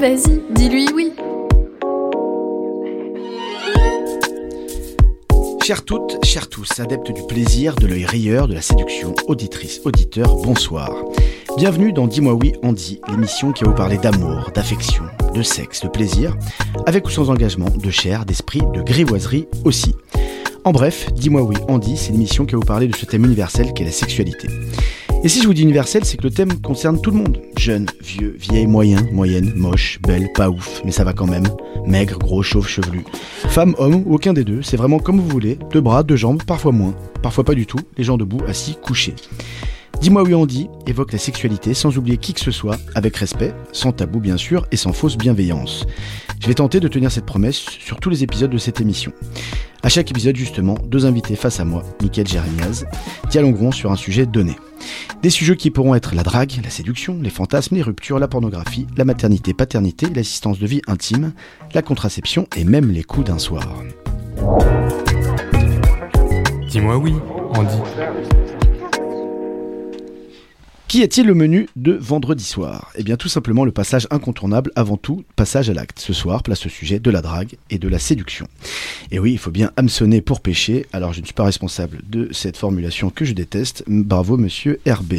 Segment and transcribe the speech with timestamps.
[0.00, 1.12] Vas-y, dis-lui oui.
[5.64, 10.36] Chères toutes, chers tous, adeptes du plaisir, de l'œil rieur, de la séduction, auditrices, auditeurs,
[10.36, 10.92] bonsoir.
[11.56, 15.04] Bienvenue dans Dis-moi oui Andy, l'émission qui va vous parler d'amour, d'affection,
[15.34, 16.36] de sexe, de plaisir,
[16.84, 19.94] avec ou sans engagement, de chair, d'esprit, de grivoiserie aussi.
[20.64, 23.72] En bref, Dis-moi oui Andy, c'est l'émission qui va vous parler de ce thème universel
[23.72, 24.48] qu'est la sexualité.
[25.26, 27.42] Et si je vous dis universel, c'est que le thème concerne tout le monde.
[27.58, 31.48] Jeune, vieux, vieille, moyen, moyenne, moche, belle, pas ouf, mais ça va quand même.
[31.84, 33.04] Maigre, gros, chauve, chevelu.
[33.48, 35.58] Femme, homme, aucun des deux, c'est vraiment comme vous voulez.
[35.72, 39.16] Deux bras, deux jambes, parfois moins, parfois pas du tout, les gens debout, assis, couchés.
[40.00, 43.92] Dis-moi oui Andy évoque la sexualité sans oublier qui que ce soit, avec respect, sans
[43.92, 45.86] tabou bien sûr, et sans fausse bienveillance.
[46.40, 49.12] Je vais tenter de tenir cette promesse sur tous les épisodes de cette émission.
[49.82, 52.86] À chaque épisode, justement, deux invités face à moi, Mickaël Jérémiaz,
[53.30, 54.56] dialogueront sur un sujet donné.
[55.22, 58.86] Des sujets qui pourront être la drague, la séduction, les fantasmes, les ruptures, la pornographie,
[58.96, 61.32] la maternité, paternité, l'assistance de vie intime,
[61.74, 63.82] la contraception et même les coups d'un soir.
[66.68, 67.14] Dis-moi oui,
[67.54, 68.45] Andy.
[70.88, 72.92] Qu'y a-t-il le menu de vendredi soir?
[72.94, 75.98] Eh bien tout simplement le passage incontournable avant tout, passage à l'acte.
[75.98, 78.46] Ce soir, place au sujet de la drague et de la séduction.
[79.10, 82.28] Et oui, il faut bien hameçonner pour pêcher, alors je ne suis pas responsable de
[82.32, 83.82] cette formulation que je déteste.
[83.88, 85.14] Bravo monsieur RB.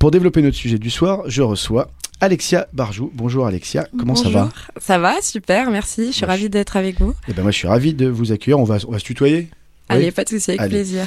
[0.00, 1.90] Pour développer notre sujet du soir, je reçois
[2.20, 3.12] Alexia Barjou.
[3.14, 4.50] Bonjour Alexia, comment ça va?
[4.80, 6.06] Ça va, super, merci.
[6.06, 7.14] Je suis Moi, ravie d'être avec vous.
[7.28, 9.48] Eh ben moi je suis ravi de vous accueillir, on va, on va se tutoyer?
[9.88, 10.70] Allez, pas de souci, avec Allez.
[10.70, 11.06] plaisir.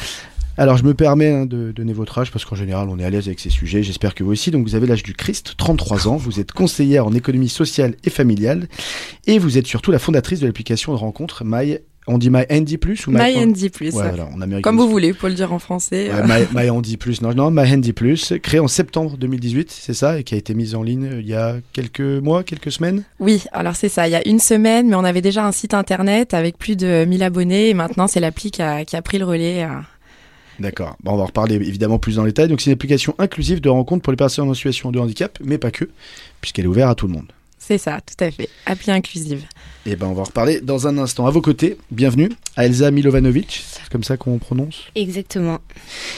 [0.57, 3.09] Alors je me permets hein, de donner votre âge parce qu'en général on est à
[3.09, 4.49] l'aise avec ces sujets, j'espère que vous aussi.
[4.51, 8.09] Donc vous avez l'âge du Christ, 33 ans, vous êtes conseillère en économie sociale et
[8.09, 8.67] familiale
[9.27, 12.77] et vous êtes surtout la fondatrice de l'application de rencontre My, on dit My Handy
[12.77, 13.93] Plus ou My Andy Plus.
[13.93, 14.61] Ouais, voilà, en américain.
[14.69, 16.09] Comme vous voulez, pour le dire en français.
[16.09, 19.93] Ouais, My, My Handy Plus, non, non, My Handy Plus, créé en septembre 2018, c'est
[19.93, 22.71] ça, et qui a été mise en ligne euh, il y a quelques mois, quelques
[22.71, 23.03] semaines?
[23.19, 25.73] Oui, alors c'est ça, il y a une semaine, mais on avait déjà un site
[25.73, 29.17] internet avec plus de 1000 abonnés et maintenant c'est l'appli qui a, qui a pris
[29.19, 29.63] le relais.
[29.65, 29.67] euh.
[30.59, 30.95] D'accord.
[31.03, 32.47] Bon, on va en reparler évidemment plus dans le détail.
[32.47, 35.57] Donc c'est une application inclusive de rencontre pour les personnes en situation de handicap, mais
[35.57, 35.89] pas que,
[36.41, 37.31] puisqu'elle est ouverte à tout le monde.
[37.59, 38.47] C'est ça, tout à fait.
[38.65, 39.43] Appli inclusive.
[39.85, 41.25] Et ben on va en reparler dans un instant.
[41.27, 44.83] À vos côtés, bienvenue à Elsa Milovanovic, c'est comme ça qu'on prononce?
[44.95, 45.59] Exactement.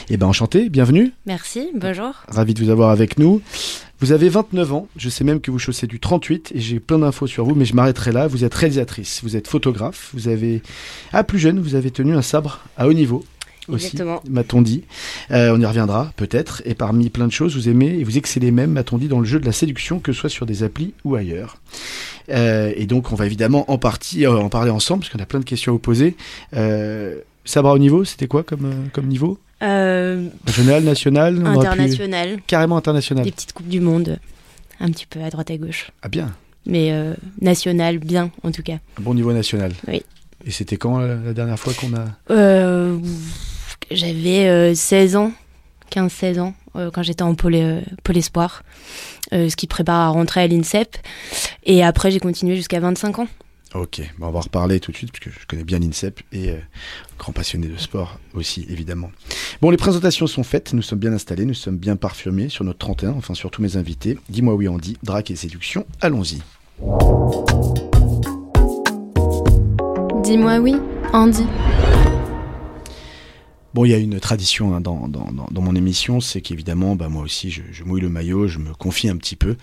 [0.08, 2.12] Et ben enchanté, bienvenue, Merci, bonjour.
[2.28, 3.42] ravi de vous avoir avec nous.
[3.98, 6.98] Vous avez 29 ans, je sais même que vous chaussez du 38 et j'ai plein
[7.00, 8.28] d'infos sur vous, mais je m'arrêterai là.
[8.28, 10.62] Vous êtes réalisatrice, vous êtes photographe, vous avez,
[11.12, 13.24] ah plus jeune, vous avez tenu un sabre à haut niveau
[13.74, 13.96] aussi,
[14.28, 14.84] m'a-t-on dit.
[15.30, 16.62] Euh, on y reviendra peut-être.
[16.64, 19.26] Et parmi plein de choses, vous aimez et vous excellez même, m'a-t-on dit, dans le
[19.26, 21.56] jeu de la séduction, que ce soit sur des applis ou ailleurs.
[22.30, 25.26] Euh, et donc on va évidemment en partie euh, en parler ensemble, parce qu'on a
[25.26, 26.16] plein de questions à vous poser.
[26.52, 29.38] À haut niveau, c'était quoi comme, comme niveau?
[29.60, 33.24] Régional, national pu- international, Carrément international.
[33.24, 34.18] des petites coupes du monde,
[34.78, 35.90] un petit peu à droite à gauche.
[36.02, 36.32] Ah bien,
[36.66, 38.78] Mais euh, national, bien en tout cas.
[38.98, 39.72] un bon niveau national.
[39.88, 40.02] Oui.
[40.46, 42.06] Et c'était quand la, la dernière fois qu'on a...
[42.30, 42.96] Euh,
[43.90, 45.32] J'avais euh, 16 ans,
[45.90, 48.62] 15-16 ans, euh, quand j'étais en pôle, euh, pôle espoir,
[49.32, 50.96] euh, ce qui prépare à rentrer à l'INSEP.
[51.64, 53.28] Et après, j'ai continué jusqu'à 25 ans.
[53.74, 56.20] Ok, bon, on va en reparler tout de suite, parce que je connais bien l'INSEP
[56.32, 56.56] et euh,
[57.18, 59.12] grand passionné de sport aussi, évidemment.
[59.62, 62.78] Bon, les présentations sont faites, nous sommes bien installés, nous sommes bien parfumés sur notre
[62.78, 64.18] 31, enfin sur tous mes invités.
[64.28, 66.40] Dis-moi oui, Andy, drague et séduction, allons-y.
[70.24, 70.74] Dis-moi oui
[71.12, 71.44] Andy.
[73.72, 77.08] Bon, il y a une tradition hein, dans, dans, dans, mon émission, c'est qu'évidemment, bah,
[77.08, 79.56] moi aussi, je, je mouille le maillot, je me confie un petit peu.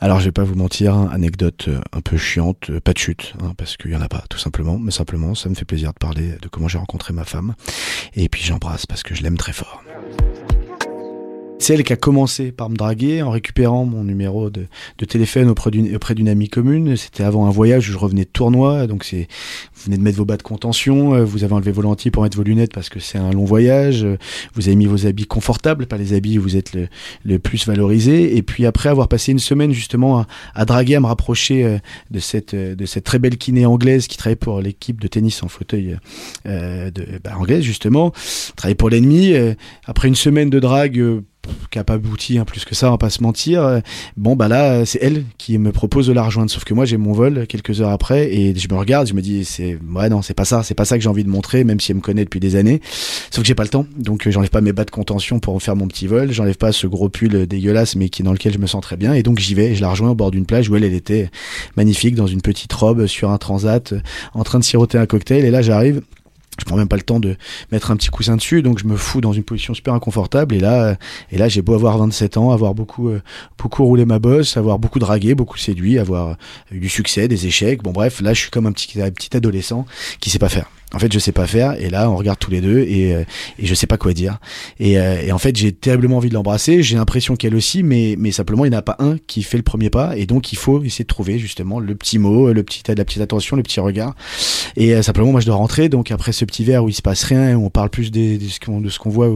[0.00, 2.98] Alors, je vais pas vous mentir, hein, anecdote euh, un peu chiante, euh, pas de
[2.98, 4.78] chute, hein, parce qu'il y en a pas, tout simplement.
[4.80, 7.54] Mais simplement, ça me fait plaisir de parler de comment j'ai rencontré ma femme.
[8.14, 9.84] Et puis, j'embrasse parce que je l'aime très fort.
[11.64, 14.66] C'est elle qui a commencé par me draguer en récupérant mon numéro de,
[14.98, 16.94] de téléphone auprès d'une auprès d'une amie commune.
[16.94, 19.28] C'était avant un voyage où je revenais de tournoi, donc c'est
[19.72, 22.22] vous venez de mettre vos bas de contention, euh, vous avez enlevé vos lentilles pour
[22.22, 24.18] mettre vos lunettes parce que c'est un long voyage, euh,
[24.52, 26.88] vous avez mis vos habits confortables, pas les habits où vous êtes le,
[27.24, 31.00] le plus valorisé, et puis après avoir passé une semaine justement à, à draguer, à
[31.00, 31.78] me rapprocher euh,
[32.10, 35.48] de cette de cette très belle kiné anglaise qui travaille pour l'équipe de tennis en
[35.48, 35.96] fauteuil
[36.44, 36.92] de
[37.24, 38.12] bah, anglaise justement,
[38.54, 39.32] travaille pour l'ennemi.
[39.86, 41.22] après une semaine de drague.
[41.70, 43.80] Qui a pas abouti hein, plus que ça, on va pas se mentir.
[44.16, 46.50] Bon bah là, c'est elle qui me propose de la rejoindre.
[46.50, 49.22] Sauf que moi j'ai mon vol quelques heures après et je me regarde, je me
[49.22, 51.64] dis c'est ouais non c'est pas ça, c'est pas ça que j'ai envie de montrer,
[51.64, 52.80] même si elle me connaît depuis des années.
[53.30, 55.60] Sauf que j'ai pas le temps, donc euh, j'enlève pas mes bas de contention pour
[55.62, 58.58] faire mon petit vol, j'enlève pas ce gros pull dégueulasse mais qui dans lequel je
[58.58, 59.74] me sens très bien et donc j'y vais.
[59.74, 61.30] Je la rejoins au bord d'une plage où elle elle était
[61.76, 63.94] magnifique dans une petite robe sur un transat,
[64.34, 66.02] en train de siroter un cocktail et là j'arrive.
[66.58, 67.36] Je prends même pas le temps de
[67.72, 70.54] mettre un petit coussin dessus, donc je me fous dans une position super inconfortable.
[70.54, 70.96] Et là,
[71.30, 73.22] et là, j'ai beau avoir 27 ans, avoir beaucoup, euh,
[73.58, 76.34] beaucoup roulé ma bosse, avoir beaucoup dragué, beaucoup séduit, avoir euh,
[76.70, 77.82] eu du succès, des échecs.
[77.82, 79.84] Bon bref, là, je suis comme un petit, un petit adolescent
[80.20, 80.70] qui sait pas faire.
[80.94, 81.80] En fait, je sais pas faire.
[81.80, 83.24] Et là, on regarde tous les deux et, euh,
[83.58, 84.38] et je sais pas quoi dire.
[84.78, 86.82] Et, euh, et en fait, j'ai terriblement envie de l'embrasser.
[86.82, 89.64] J'ai l'impression qu'elle aussi, mais, simplement, il n'y en a pas un qui fait le
[89.64, 90.16] premier pas.
[90.16, 93.22] Et donc, il faut essayer de trouver justement le petit mot, le petit, la petite
[93.22, 94.14] attention, le petit regard.
[94.76, 95.88] Et euh, simplement, moi, je dois rentrer.
[95.88, 98.38] Donc, après ce petit verre où il se passe rien, où on parle plus de
[98.48, 99.30] ce qu'on voit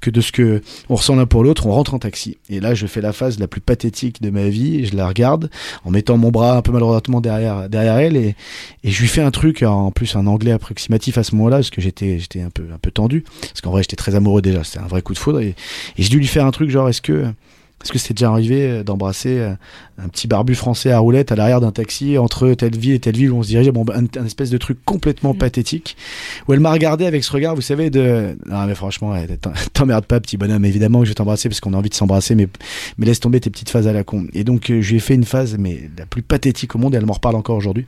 [0.00, 2.38] que de ce que on ressent l'un pour l'autre, on rentre en taxi.
[2.50, 4.86] Et là, je fais la phase la plus pathétique de ma vie.
[4.86, 5.48] Je la regarde
[5.84, 8.34] en mettant mon bras un peu maladroitement derrière, elle et
[8.82, 11.80] je lui fais un truc, en plus un anglais approximatif à ce moment-là, parce que
[11.80, 13.24] j'étais, j'étais un peu, un peu tendu.
[13.40, 14.64] Parce qu'en vrai, j'étais très amoureux déjà.
[14.64, 15.40] C'était un vrai coup de foudre.
[15.40, 17.26] Et, et j'ai dû lui faire un truc genre, est-ce que,
[17.82, 19.52] est-ce que c'était déjà arrivé euh, d'embrasser euh,
[19.98, 23.16] un petit barbu français à roulette à l'arrière d'un taxi entre telle ville et telle
[23.16, 23.72] ville où on se dirigeait?
[23.72, 25.38] Bon, un, un espèce de truc complètement Mm.
[25.38, 25.96] pathétique
[26.48, 29.14] où elle m'a regardé avec ce regard, vous savez, de non mais franchement,
[29.74, 30.64] t'emmerdes pas, petit bonhomme.
[30.64, 32.48] Évidemment que je vais t'embrasser parce qu'on a envie de s'embrasser, mais
[32.96, 34.26] mais laisse tomber tes petites phases à la con.
[34.32, 36.94] Et donc euh, je lui ai fait une phase mais la plus pathétique au monde.
[36.94, 37.84] Et elle m'en reparle encore aujourd'hui.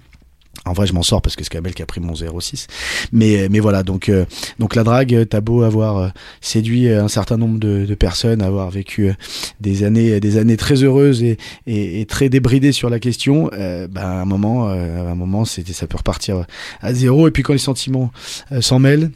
[0.64, 2.66] En vrai, je m'en sors parce que c'est elle qui a pris mon 06.
[3.12, 4.24] Mais, mais voilà, donc, euh,
[4.58, 6.08] donc la drague, euh, t'as beau avoir euh,
[6.40, 9.12] séduit un certain nombre de, personnes, avoir vécu
[9.60, 11.24] des années, des années très heureuses
[11.66, 13.50] et, très débridées sur la question,
[13.90, 16.44] bah, à un moment, à un moment, c'était, ça peut repartir
[16.82, 17.26] à zéro.
[17.26, 18.10] Et puis quand les sentiments
[18.60, 19.10] s'en mêlent,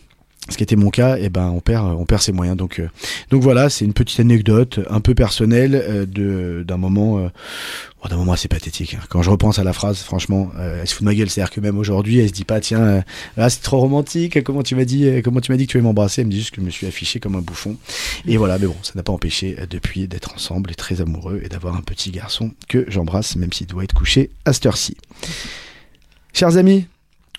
[0.50, 2.56] ce qui était mon cas, et ben on perd, on perd ses moyens.
[2.56, 2.88] Donc, euh,
[3.30, 7.28] donc voilà, c'est une petite anecdote un peu personnelle euh, de d'un moment, euh,
[8.08, 8.94] d'un moment assez pathétique.
[8.94, 9.02] hein.
[9.08, 11.30] Quand je repense à la phrase, franchement, euh, elle se fout de ma gueule.
[11.30, 13.00] C'est-à-dire que même aujourd'hui, elle se dit pas, tiens, euh,
[13.36, 14.42] ah, c'est trop romantique.
[14.42, 16.22] Comment tu m'as dit, euh, comment tu m'as dit que tu allais m'embrasser?
[16.22, 17.76] Elle me dit juste que je me suis affiché comme un bouffon.
[18.26, 21.48] Et voilà, mais bon, ça n'a pas empêché depuis d'être ensemble et très amoureux et
[21.48, 24.96] d'avoir un petit garçon que j'embrasse, même s'il doit être couché à cette heure-ci.
[26.32, 26.86] Chers amis,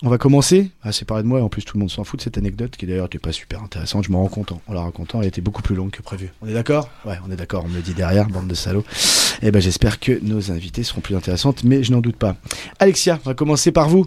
[0.02, 2.18] on va commencer à séparer de moi, et en plus tout le monde s'en fout
[2.18, 4.72] de cette anecdote, qui d'ailleurs n'était pas super intéressante, je m'en rends compte en- en
[4.72, 6.30] la racontant, elle était beaucoup plus longue que prévu.
[6.42, 6.90] On est d'accord?
[7.04, 8.84] Ouais, on est d'accord, on me le dit derrière, bande de salauds.
[9.42, 12.36] Eh ben j'espère que nos invités seront plus intéressantes, mais je n'en doute pas.
[12.78, 14.06] Alexia, on va commencer par vous.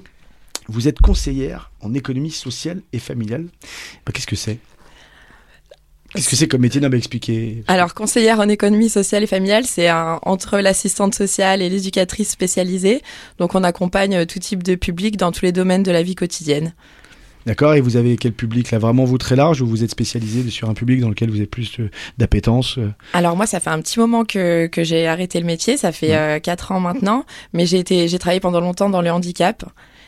[0.68, 3.46] Vous êtes conseillère en économie sociale et familiale.
[4.06, 4.60] Ben, Qu'est-ce que c'est?
[6.16, 7.64] Qu'est-ce que c'est comme métier Non, expliquez.
[7.68, 13.02] Alors, conseillère en économie sociale et familiale, c'est un- entre l'assistante sociale et l'éducatrice spécialisée.
[13.38, 16.16] Donc, on accompagne euh, tout type de public dans tous les domaines de la vie
[16.16, 16.74] quotidienne.
[17.46, 18.72] D'accord, et vous avez quel public?
[18.72, 21.36] Là Vraiment vous très large ou vous êtes spécialisé sur un public dans lequel vous
[21.36, 22.90] avez plus euh, d'appétence euh?
[23.14, 26.10] Alors moi, ça fait un petit moment que, que j'ai arrêté le métier, ça fait
[26.10, 26.16] Ouais.
[26.18, 27.24] euh, quatre ans maintenant,
[27.54, 27.84] mais j'ai
[28.18, 29.64] travaillé pendant longtemps dans le handicap.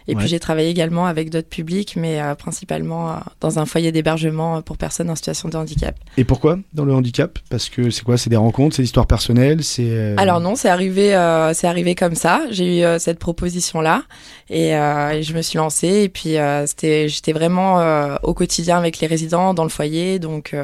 [0.07, 0.19] Et Ouais.
[0.19, 4.61] puis j'ai travaillé également avec d'autres publics, mais euh, principalement euh, dans un foyer d'hébergement
[4.61, 5.95] pour personnes en situation de handicap.
[6.17, 7.39] Et pourquoi dans le handicap?
[7.49, 8.17] Parce que c'est quoi?
[8.17, 9.83] C'est des rencontres, c'est des histoires personnelles, c'est.
[9.89, 11.09] euh, Alors non, c'est arrivé,
[11.53, 12.41] c'est arrivé comme ça.
[12.51, 14.03] J'ai eu cette proposition là
[14.49, 16.03] et, et je me suis lancée.
[16.03, 20.55] Et puis c'était, j'étais vraiment au quotidien avec les résidents dans le foyer, donc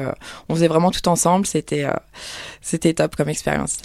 [0.48, 1.46] on faisait vraiment tout ensemble.
[1.46, 1.86] C'était,
[2.62, 3.76] c'était top comme expérience.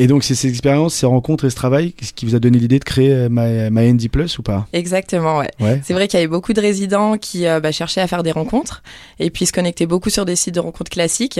[0.00, 2.58] Et donc c'est ces expériences, ces rencontres et ce travail ce qui vous a donné
[2.58, 4.66] l'idée de créer euh, My, My ND Plus ou pas?
[4.72, 5.50] Exactement, ouais.
[5.60, 5.78] Ouais.
[5.84, 8.32] C'est vrai qu'il y avait beaucoup de résidents qui euh, bah, cherchaient à faire des
[8.32, 8.82] rencontres
[9.18, 11.38] et puis se connectaient beaucoup sur des sites de rencontres classiques.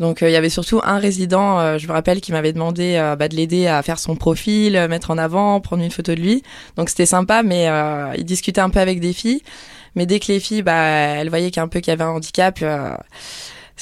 [0.00, 2.96] Donc euh, il y avait surtout un résident, euh, je me rappelle, qui m'avait demandé
[2.96, 6.12] euh, bah, de l'aider à faire son profil, euh, mettre en avant, prendre une photo
[6.12, 6.42] de lui.
[6.76, 9.42] Donc c'était sympa, mais euh, il discutait un peu avec des filles.
[9.94, 12.58] Mais dès que les filles, bah, elles voyaient qu'un peu qu'il y avait un handicap,
[12.62, 12.96] euh,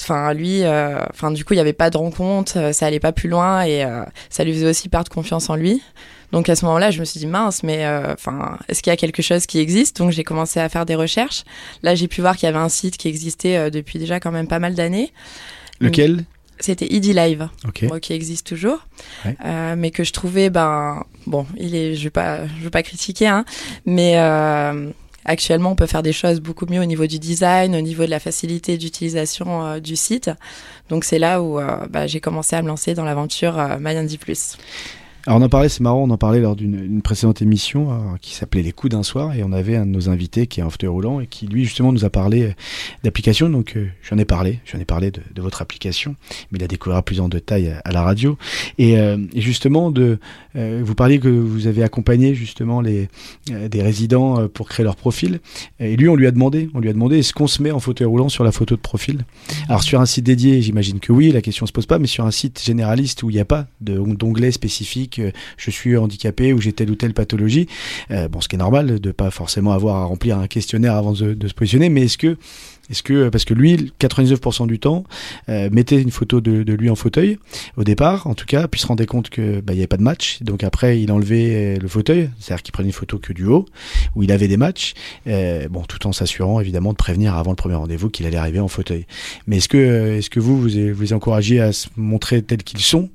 [0.03, 3.01] enfin lui, euh, enfin du coup il y avait pas de rencontre, euh, ça allait
[3.01, 5.83] pas plus loin et euh, ça lui faisait aussi perdre confiance en lui.
[6.33, 8.95] Donc à ce moment-là, je me suis dit mince, mais euh, enfin, est-ce qu'il y
[8.95, 9.99] a quelque chose qui existe?
[9.99, 11.45] Donc j'ai commencé à faire des recherches.
[11.83, 14.31] Là, j'ai pu voir qu'il y avait un site qui existait euh, depuis déjà quand
[14.31, 15.13] même pas mal d'années.
[15.81, 16.25] Lequel?
[16.61, 17.49] C'était ID Live,
[17.83, 18.87] bon, qui existe toujours,
[19.25, 19.35] Ouais.
[19.47, 22.83] Euh, mais que je trouvais, ben, bon, il est, je vais pas, je veux pas
[22.83, 23.47] critiquer, hein,
[23.87, 24.17] mais
[25.25, 28.11] actuellement, on peut faire des choses beaucoup mieux au niveau du design, au niveau de
[28.11, 30.31] la facilité d'utilisation euh, du site.
[30.89, 34.19] Donc c'est là où euh, bah, j'ai commencé à me lancer dans l'aventure euh, MyND+.
[35.31, 38.17] Alors on en parlait, c'est marrant, on en parlait lors d'une une précédente émission euh,
[38.21, 40.65] qui s'appelait Les coups d'un soir et on avait un de nos invités qui est
[40.65, 42.53] un fauteuil roulant et qui lui justement nous a parlé euh,
[43.05, 43.49] d'application.
[43.49, 46.17] Donc euh, j'en ai parlé, j'en ai parlé de, votre application,
[46.51, 48.37] mais il a découvert plus en détail à, la radio.
[48.79, 50.19] Et, euh, justement, de,
[50.57, 53.09] vous parliez que vous avez accompagné justement les,
[53.47, 55.39] des résidents pour créer leur profil.
[55.79, 57.79] Et lui, on lui a demandé, on lui a demandé est-ce qu'on se met en
[57.79, 59.25] fauteuil roulant sur la photo de profil?
[59.69, 62.27] Alors sur un site dédié, j'imagine que oui, la question se pose pas, mais sur
[62.27, 65.20] un site généraliste où il n'y a pas d'onglet spécifique,
[65.57, 67.67] je suis handicapé ou j'ai telle ou telle pathologie,
[68.11, 71.13] euh, bon, ce qui est normal de pas forcément avoir à remplir un questionnaire avant
[71.13, 72.37] de, se positionner, mais est-ce que
[72.91, 75.05] est-ce que parce que lui, 99% du temps,
[75.49, 77.39] euh, mettait une photo de, lui en fauteuil
[77.77, 79.97] au départ, en tout cas, puis se rendait compte que bah, il y avait pas
[79.97, 83.33] de match, donc après il enlevait euh, le fauteuil, c'est-à-dire qu'il prenait une photo que
[83.33, 83.67] du haut,
[84.17, 87.77] où il avait des matchs, bon, tout en s'assurant évidemment de prévenir avant le premier
[87.77, 89.07] rendez-vous qu'il allait arriver en fauteuil.
[89.47, 92.65] Mais est-ce que est-ce que vous vous les, vous les encouragez à se montrer tels
[92.65, 93.09] qu'ils sont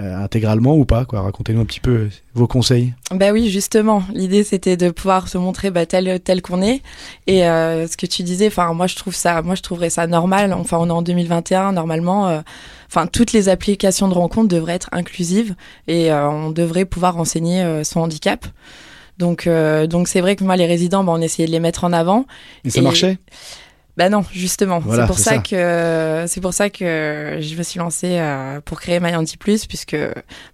[0.00, 2.94] intégralement ou pas quoi Racontez-nous un petit peu euh, vos conseils.
[3.12, 4.02] Bah oui, justement.
[4.12, 6.82] L'idée, c'était de pouvoir se montrer bah, tel tel qu'on est.
[7.26, 10.06] Et euh, ce que tu disais, enfin, moi, je trouve ça, moi, je trouverais ça
[10.06, 10.52] normal.
[10.52, 12.28] Enfin, on est en 2021, normalement.
[12.28, 12.40] euh,
[12.88, 15.54] Enfin, toutes les applications de rencontre devraient être inclusives
[15.88, 18.44] et euh, on devrait pouvoir renseigner euh, son handicap.
[19.16, 21.84] Donc, euh, donc c'est vrai que moi, les résidents, bah, on essayait de les mettre
[21.84, 22.26] en avant.
[22.66, 23.16] Et ça Et- marchait?
[23.98, 24.78] Bah non, justement.
[24.78, 25.38] Voilà, c'est pour ça, ça.
[25.38, 29.94] que c'est pour ça que je me suis lancée euh, pour créer Mayanti Plus, puisque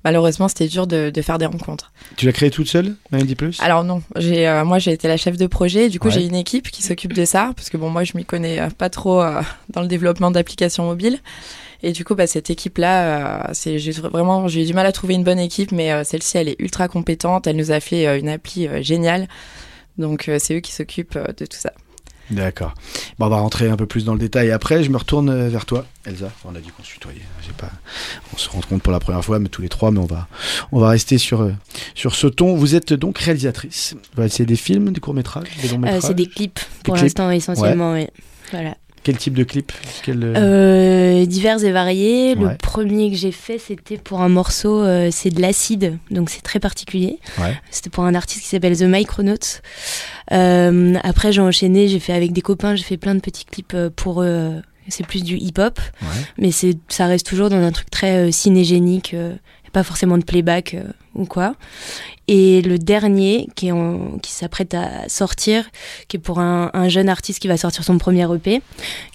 [0.04, 1.92] malheureusement, c'était dur de, de faire des rencontres.
[2.16, 3.61] Tu l'as créé toute seule, Maëlle Plus?
[3.61, 5.88] Alors non, j'ai euh, moi j'ai été la chef de projet.
[5.88, 6.14] Du coup, Ouais.
[6.14, 8.71] j'ai une équipe qui s'occupe de ça parce que bon, moi je m'y connais euh,
[8.76, 9.40] pas trop euh,
[9.71, 11.21] dans le développement d'applications mobiles.
[11.85, 14.90] Et du coup, bah, cette équipe-là, euh, c'est j'ai vraiment j'ai eu du mal à
[14.90, 17.47] trouver une bonne équipe, mais euh, celle-ci, elle est ultra compétente.
[17.47, 19.28] Elle nous a fait euh, une appli géniale.
[19.97, 21.73] Donc euh, c'est eux qui s'occupent de tout ça.
[22.31, 22.75] D'accord.
[23.19, 24.83] Bon, on va rentrer un peu plus dans le détail après.
[24.83, 26.31] Je me retourne euh, vers toi, Elsa.
[26.45, 27.23] On a dit qu'on se tutoyait.
[27.57, 27.71] Pas.
[28.35, 29.91] On se rend compte pour la première fois, mais tous les trois.
[29.91, 30.29] Mais on va,
[30.71, 31.53] on va rester sur euh,
[31.95, 32.55] sur ce ton.
[32.55, 33.95] Vous êtes donc réalisatrice.
[34.15, 37.31] Voilà, C'est des films, des courts métrages, des longs Euh, c'est des clips pour l'instant
[37.31, 38.07] essentiellement, oui.
[38.53, 38.77] Voilà.
[39.09, 39.73] Quel type de clip
[40.03, 40.35] Quel, euh,
[41.23, 42.35] Euh, divers et variés.
[42.37, 42.50] Ouais.
[42.50, 46.43] Le premier que j'ai fait, c'était pour un morceau, euh, c'est de l'acide, donc c'est
[46.43, 47.19] très particulier.
[47.38, 47.59] Ouais.
[47.71, 49.62] C'était pour un artiste qui s'appelle The Micronauts.
[50.33, 53.75] Euh, après, j'ai enchaîné, j'ai fait avec des copains, j'ai fait plein de petits clips
[53.97, 54.61] pour eux.
[54.88, 56.09] C'est plus du hip-hop, ouais.
[56.37, 59.17] mais c'est, ça reste toujours dans un truc très cinégénique,
[59.79, 60.83] pas forcément de playback euh,
[61.15, 61.55] ou quoi.
[62.27, 65.71] Et le dernier, qui, est en- qui s'apprête à sortir,
[66.09, 68.61] qui est pour un, un jeune artiste qui va sortir son premier EP,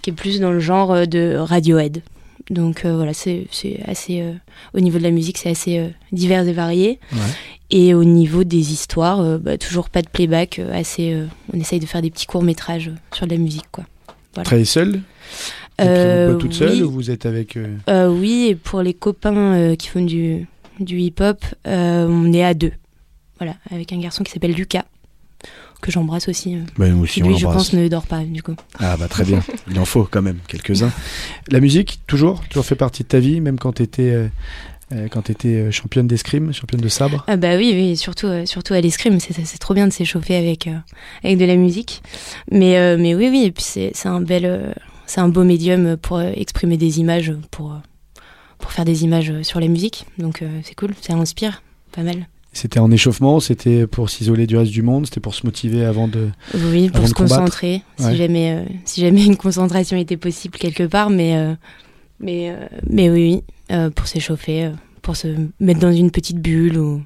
[0.02, 2.02] qui est plus dans le genre euh, de Radiohead.
[2.50, 3.46] Donc euh, voilà, c'est
[3.88, 4.22] assez.
[4.22, 4.34] euh,
[4.74, 7.00] au niveau de la musique, c'est assez divers et varié.
[7.12, 7.20] Ouais.
[7.72, 11.18] Et au niveau des histoires, bah, toujours pas de playback, assez.
[11.54, 13.84] on essaye de faire des petits courts métrages sur de la musique, quoi.
[14.34, 14.46] Voilà.
[14.46, 15.02] Travaillez seule
[15.82, 16.82] Euh, Pas toute seule oui.
[16.84, 20.46] ou vous êtes avec euh, Euh, oui, et pour les copains qui font du,
[20.80, 22.72] du hip-hop, euh, on est à deux.
[23.40, 24.86] Voilà, avec un garçon qui s'appelle Lucas,
[25.82, 26.56] que j'embrasse aussi.
[26.56, 27.70] euh, bah, nous aussi, on lui, je l'embrasse.
[27.70, 28.56] pense, ne dort pas, du coup.
[28.80, 29.42] Ah bah très bien.
[29.70, 30.92] Il en faut quand même quelques-uns.
[31.50, 34.28] La musique, toujours, toujours fait partie de ta vie, même quand t'étais euh,
[34.94, 35.24] euh, quand
[35.72, 37.24] championne d'escrime, championne de sabre?
[37.28, 40.68] Ah bah oui, oui, surtout, euh, surtout à l'escrime, c'est, trop bien de s'échauffer avec,
[40.68, 40.78] euh,
[41.24, 42.04] avec de la musique.
[42.52, 44.76] Mais, mais oui, oui, et puis c'est, un bel,
[45.06, 47.80] c'est un beau médium pour exprimer des images, pour,
[48.64, 50.06] pour faire des images euh, sur la musique.
[50.18, 52.28] Donc euh, c'est cool, ça inspire pas mal.
[52.54, 56.08] C'était en échauffement, c'était pour s'isoler du reste du monde, c'était pour se motiver avant
[56.08, 56.30] de.
[56.54, 57.36] Oui, Avant pour de se combattre.
[57.42, 58.12] concentrer, Ouais.
[58.12, 61.56] si, jamais, euh, si jamais une concentration était possible quelque part, mais, euh,
[62.20, 65.28] mais, euh, mais oui, oui, pour s'échauffer, pour se
[65.60, 67.02] mettre dans une petite bulle, ou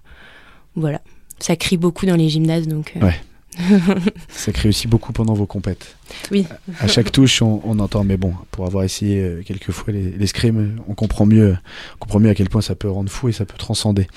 [0.76, 1.02] voilà.
[1.40, 2.94] Ça crie beaucoup dans les gymnases, donc...
[3.02, 3.16] Ouais.
[4.30, 5.96] Ça crée aussi beaucoup pendant vos compètes.
[6.32, 6.46] Oui.
[6.80, 10.12] À chaque touche, on, on entend, mais bon, pour avoir essayé euh, quelques fois les-
[10.12, 11.58] l'escrime, on comprend mieux,
[11.96, 14.08] on comprend mieux à quel point ça peut rendre fou et ça peut transcender.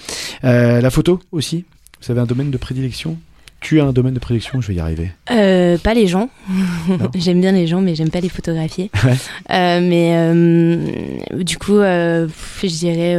[0.44, 1.64] Euh, la photo aussi.
[2.02, 3.18] Vous avez un domaine de prédilection?
[3.60, 5.10] Tu as un domaine de prédilection Je vais y arriver.
[5.30, 6.30] Euh, pas les gens.
[7.14, 8.90] J'aime bien les gens, mais j'aime pas les photographier.
[9.04, 9.16] Ouais.
[9.50, 13.16] Euh, mais euh, du coup, je dirais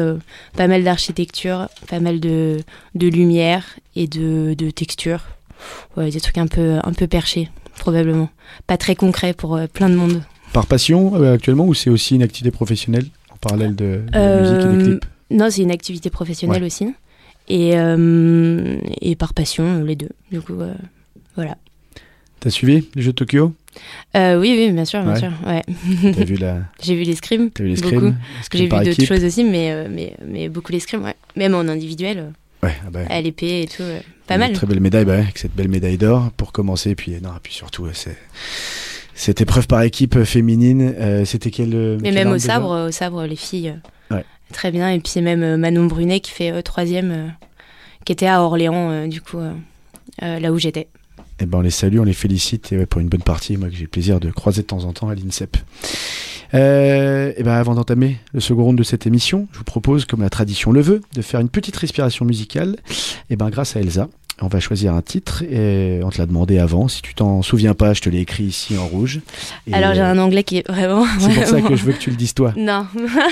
[0.58, 2.58] pas mal d'architecture, pas mal de,
[2.96, 5.22] de lumière et de, de texture.
[5.98, 8.30] Ouais, des trucs un peu, un peu perchés, probablement.
[8.68, 10.22] Pas très concrets pour euh, plein de monde.
[10.53, 14.20] Par passion euh, actuellement ou c'est aussi une activité professionnelle en parallèle de, de la
[14.20, 16.88] Euh, musique et des clips Non, c'est une activité professionnelle aussi.
[17.48, 17.72] Et,
[19.01, 20.10] et par passion, les deux.
[20.32, 20.53] Du coup,
[21.36, 21.58] voilà.
[22.39, 23.53] T'as suivi les Jeux de Tokyo?
[24.15, 25.20] Euh, oui, oui, bien sûr, bien Ouais.
[25.20, 25.32] sûr.
[25.46, 25.62] Ouais.
[26.13, 27.50] T'as vu la, J'ai vu l'escrime.
[27.51, 28.15] t'as vu l'escrime
[28.53, 31.15] J'ai vu d'autres choses aussi, mais, mais, mais beaucoup l'escrime, ouais.
[31.36, 32.32] Même en individuel,
[32.63, 34.53] Ouais, ah bah, à l'épée et tout, euh, pas mal.
[34.53, 36.91] Très belle médaille, bah avec cette belle médaille d'or pour commencer.
[36.91, 38.18] Et puis, non, et puis surtout, c'est
[39.15, 40.94] cette épreuve par équipe euh, féminine.
[40.98, 43.75] euh, C'était quel euh, Mais même au sabre, au sabre, les filles,
[44.12, 44.25] Ouais.
[44.53, 44.89] très bien.
[44.91, 47.34] Et puis même Manon Brunet qui fait troisième,
[48.06, 49.39] qui était à Orléans, du coup,
[50.22, 50.88] là où j'étais.
[51.41, 53.81] Eh ben, on les salue, on les félicite pour une bonne partie, moi que j'ai
[53.81, 55.57] le plaisir de croiser de temps en temps à l'INSEP.
[56.53, 60.21] Euh, et ben, avant d'entamer le second round de cette émission, je vous propose, comme
[60.21, 62.75] la tradition le veut, de faire une petite respiration musicale.
[63.31, 64.07] Et ben, grâce à Elsa,
[64.41, 66.88] on va choisir un titre et on te l'a demandé avant.
[66.88, 69.19] Si tu t'en souviens pas, je te l'ai écrit ici en rouge.
[69.67, 71.05] Et, Alors j'ai un anglais qui est vraiment.
[71.19, 72.53] C'est pour ça que je veux que tu le dises toi.
[72.57, 72.88] Non,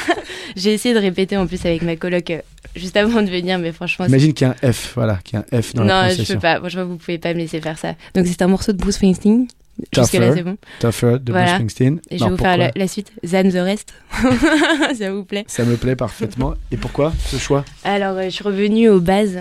[0.55, 2.41] j'ai essayé de répéter en plus avec ma coloc euh,
[2.75, 4.05] juste avant de venir, mais franchement.
[4.05, 6.15] Imagine qu'il y a un F, voilà, qu'il y a un F dans la Non,
[6.15, 6.59] je peux pas.
[6.59, 7.95] Franchement, vous pouvez pas me laisser faire ça.
[8.13, 9.47] Donc c'est un morceau de Bruce Springsteen.
[9.95, 10.31] Là, Tougher.
[10.35, 10.57] c'est bon.
[10.79, 11.45] Tougher de Voilà.
[11.45, 12.01] Bruce Springsteen.
[12.09, 13.11] Et je Non, vais vous faire la, la suite.
[13.25, 13.93] Zan the Rest.
[14.99, 16.53] ça vous plaît Ça me plaît parfaitement.
[16.71, 17.63] Et pourquoi ce choix?
[17.85, 19.39] Alors, euh, je suis revenue aux bases.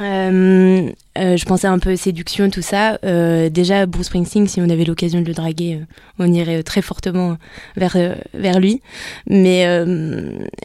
[0.00, 2.98] Euh, euh, je pensais un peu séduction, tout ça.
[3.04, 5.80] Euh, déjà, Bruce Springsteen, si on avait l'occasion de le draguer,
[6.18, 7.36] on irait très fortement
[7.76, 7.96] vers,
[8.34, 8.80] vers lui.
[9.28, 9.66] Mais,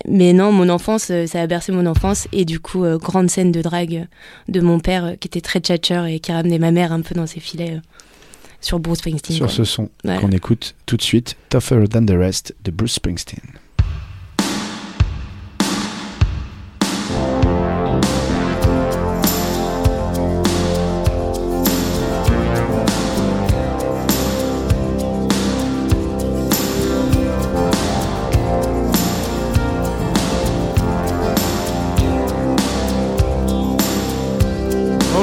[0.07, 2.27] mais non, mon enfance, ça a bercé mon enfance.
[2.31, 4.07] Et du coup, grande scène de drague
[4.48, 7.27] de mon père, qui était très tchatcheur et qui ramenait ma mère un peu dans
[7.27, 7.79] ses filets
[8.62, 9.38] sur Bruce Springsteen.
[9.38, 13.41] sur ce son qu'on écoute tout de suite, Tougher Than the Rest de Bruce Springsteen.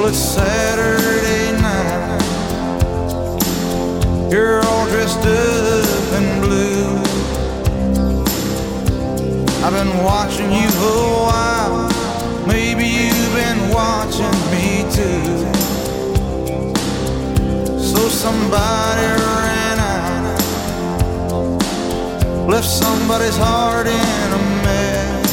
[0.04, 2.20] Well, it's Saturday night.
[4.30, 6.98] You're all dressed up in blue.
[9.64, 11.88] I've been watching you for a while.
[12.46, 15.48] Maybe you've been watching me too.
[17.80, 20.38] So somebody ran out,
[22.46, 25.32] left somebody's heart in a mess.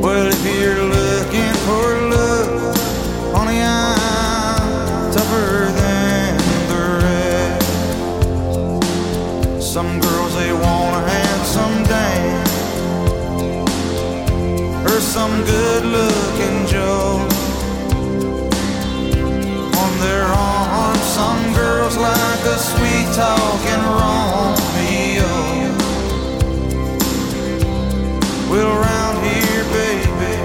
[0.00, 1.99] Well, if you're looking for
[15.10, 17.26] some good-looking Joe.
[19.82, 25.32] On their arms, some girls like a sweet-talking Romeo.
[28.50, 30.36] Well, around here, baby,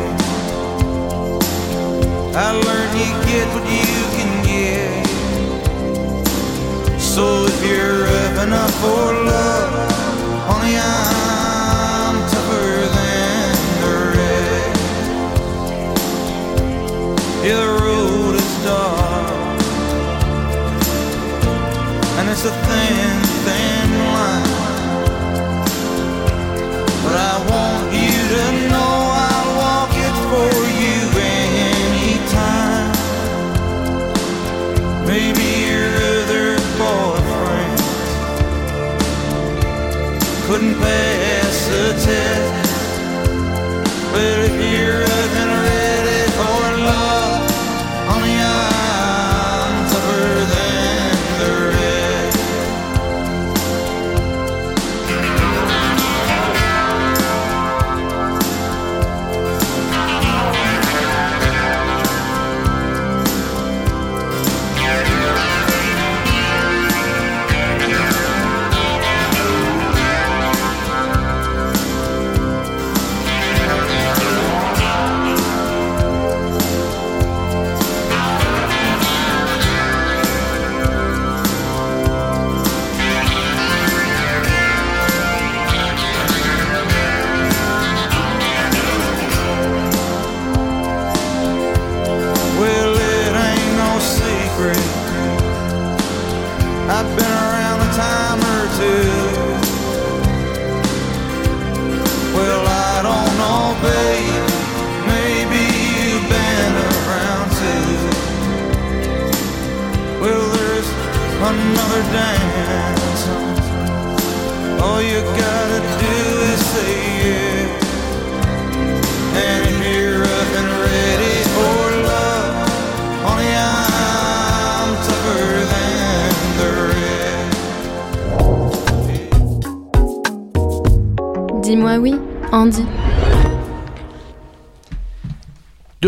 [2.36, 5.06] I learned you get what you can get.
[7.00, 9.92] So if you're up enough for love,
[10.48, 11.35] honey, I'm
[22.46, 23.15] a thin,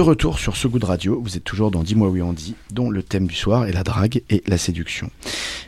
[0.08, 2.90] retour sur ce goût de radio, vous êtes toujours dans Dis-moi oui on dit, dont
[2.90, 5.10] le thème du soir est la drague et la séduction.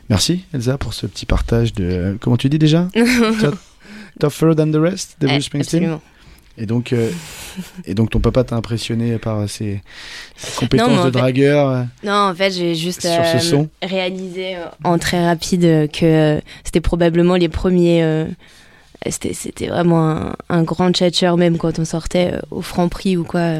[0.10, 2.18] Merci Elsa pour ce petit partage de...
[2.22, 2.88] Comment tu dis déjà?
[4.20, 6.00] Tougher Than the Rest de Bruce Springsteen?
[6.58, 7.10] Et donc, euh,
[7.86, 9.82] et donc ton papa t'a impressionné par ses,
[10.36, 14.66] ses compétences Non, de fait- dragueur euh, Non, en fait, j'ai juste euh, réalisé euh,
[14.84, 18.04] en très rapide que c'était probablement les premiers.
[18.04, 18.26] euh,
[19.08, 23.24] c'était, vraiment un, un grand tchatcheur, même quand on sortait euh, au franc prix ou
[23.24, 23.60] quoi.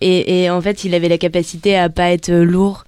[0.00, 2.84] Et, et en fait, il avait la capacité à pas être euh, lourd.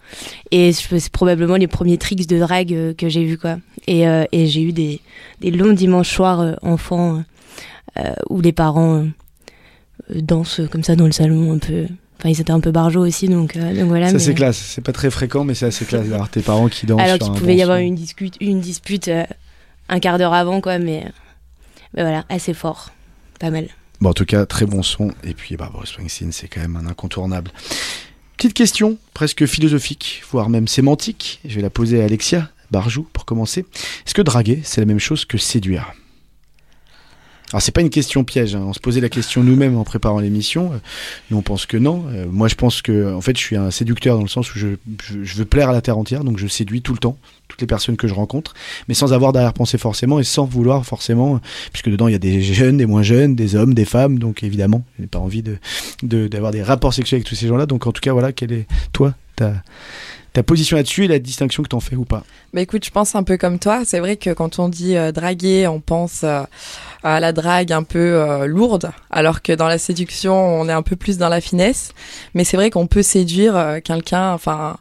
[0.51, 3.59] Et c'est probablement les premiers tricks de drague euh, que j'ai vu quoi.
[3.87, 5.01] Et, euh, et j'ai eu des,
[5.41, 7.23] des longs dimanches soirs enfants
[7.99, 9.05] euh, où les parents
[10.11, 11.87] euh, dansent comme ça dans le salon un peu.
[12.19, 14.09] Enfin, ils étaient un peu barjots aussi, donc, euh, donc voilà.
[14.09, 16.87] Ça c'est classe, c'est pas très fréquent mais c'est assez classe d'avoir tes parents qui
[16.87, 19.25] dansent alors qu'il pouvait bon y avoir une dispute, une dispute euh,
[19.89, 21.05] un quart d'heure avant, quoi, mais,
[21.95, 22.91] mais voilà, assez fort.
[23.39, 23.69] Pas mal.
[24.01, 25.13] Bon, en tout cas, très bon son.
[25.25, 27.51] Et puis, bah, Bruce Springsteen, c'est quand même un incontournable.
[28.37, 31.41] Petite question, presque philosophique, voire même sémantique.
[31.45, 33.65] Je vais la poser à Alexia Barjou pour commencer.
[34.07, 35.93] Est-ce que draguer, c'est la même chose que séduire?
[37.53, 38.65] Alors c'est pas une question piège, hein.
[38.67, 40.79] on se posait la question nous-mêmes en préparant l'émission, Euh,
[41.31, 43.71] nous on pense que non, Euh, moi je pense que en fait je suis un
[43.71, 44.69] séducteur dans le sens où je,
[45.37, 47.17] veux plaire à la terre entière, donc je séduis tout le temps,
[47.49, 48.55] toutes les personnes que je rencontre,
[48.89, 51.41] mais sans avoir d'arrière-pensée forcément et sans vouloir forcément
[51.73, 54.43] puisque dedans il y a des jeunes, des moins jeunes, des hommes, des femmes, donc
[54.43, 55.59] évidemment, je n'ai pas envie de-
[56.29, 57.67] d'avoir des rapports sexuels avec tous ces gens-là.
[57.67, 59.63] Donc en tout cas, voilà, quelle est toi ta
[60.33, 63.15] ta position là-dessus et la distinction que t'en fais ou pas Bah écoute, je pense
[63.15, 63.83] un peu comme toi.
[63.85, 66.43] C'est vrai que quand on dit euh, draguer, on pense euh,
[67.03, 70.83] à la drague un peu euh, lourde, alors que dans la séduction, on est un
[70.83, 71.93] peu plus dans la finesse.
[72.35, 74.79] Mais c'est vrai qu'on peut séduire quelqu'un, enfin,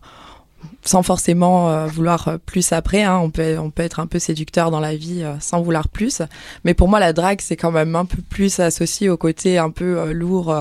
[0.84, 3.04] sans forcément vouloir plus après.
[3.04, 3.18] Hein.
[3.18, 6.22] On peut, on peut être un peu séducteur dans la vie sans vouloir plus.
[6.64, 9.70] Mais pour moi, la drague, c'est quand même un peu plus associé au côté un
[9.70, 10.56] peu lourd.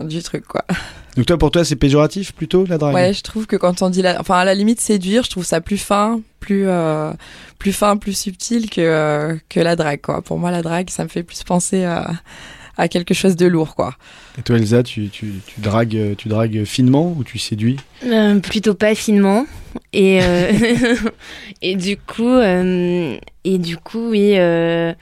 [0.00, 0.64] Du truc quoi.
[1.16, 3.88] Donc toi, pour toi, c'est péjoratif plutôt la drague Ouais, je trouve que quand on
[3.88, 7.12] dit la, enfin à la limite séduire, je trouve ça plus fin, plus euh,
[7.58, 10.20] plus fin, plus subtil que euh, que la drague quoi.
[10.20, 12.10] Pour moi, la drague, ça me fait plus penser à
[12.78, 13.94] à quelque chose de lourd quoi.
[14.38, 18.74] Et toi, Elsa, tu, tu, tu dragues tu dragues finement ou tu séduis Euh, plutôt
[18.74, 19.46] pas finement.
[19.92, 20.52] Et, euh,
[21.62, 24.92] et du coup, euh, et du coup, oui, euh,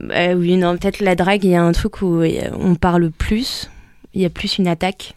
[0.00, 2.22] bah oui, non, peut-être la drague, il y a un truc où
[2.58, 3.70] on parle plus,
[4.14, 5.14] il y a plus une attaque.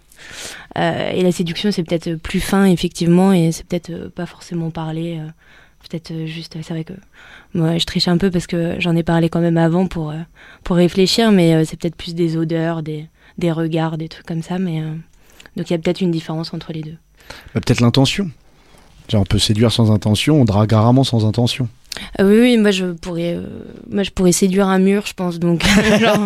[0.77, 4.69] Euh, et la séduction, c'est peut-être plus fin, effectivement, et c'est peut-être euh, pas forcément
[4.71, 5.17] parler.
[5.19, 5.27] euh,
[5.89, 6.93] peut-être juste, c'est vrai que
[7.53, 10.13] moi, je triche un peu parce que j'en ai parlé quand même avant pour,
[10.63, 14.60] pour réfléchir, mais c'est peut-être plus des odeurs, des, des regards, des trucs comme ça.
[14.60, 14.82] Mais,
[15.58, 16.95] donc il y a peut-être une différence entre les deux.
[17.53, 18.32] Bah, Peut-être l'intention.
[19.12, 21.67] On peut séduire sans intention, on drague rarement sans intention.
[22.17, 23.43] Ah oui, oui, moi je pourrais, euh,
[23.89, 25.39] moi je pourrais séduire un mur, je pense.
[25.39, 25.63] Donc,
[25.99, 26.25] genre,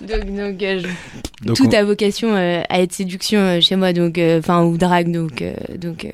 [0.00, 3.76] donc, donc, euh, je- Donc, tout on- a vocation euh, à être séduction euh, chez
[3.76, 6.10] moi, donc, euh, enfin ou drague, donc, euh, donc, euh,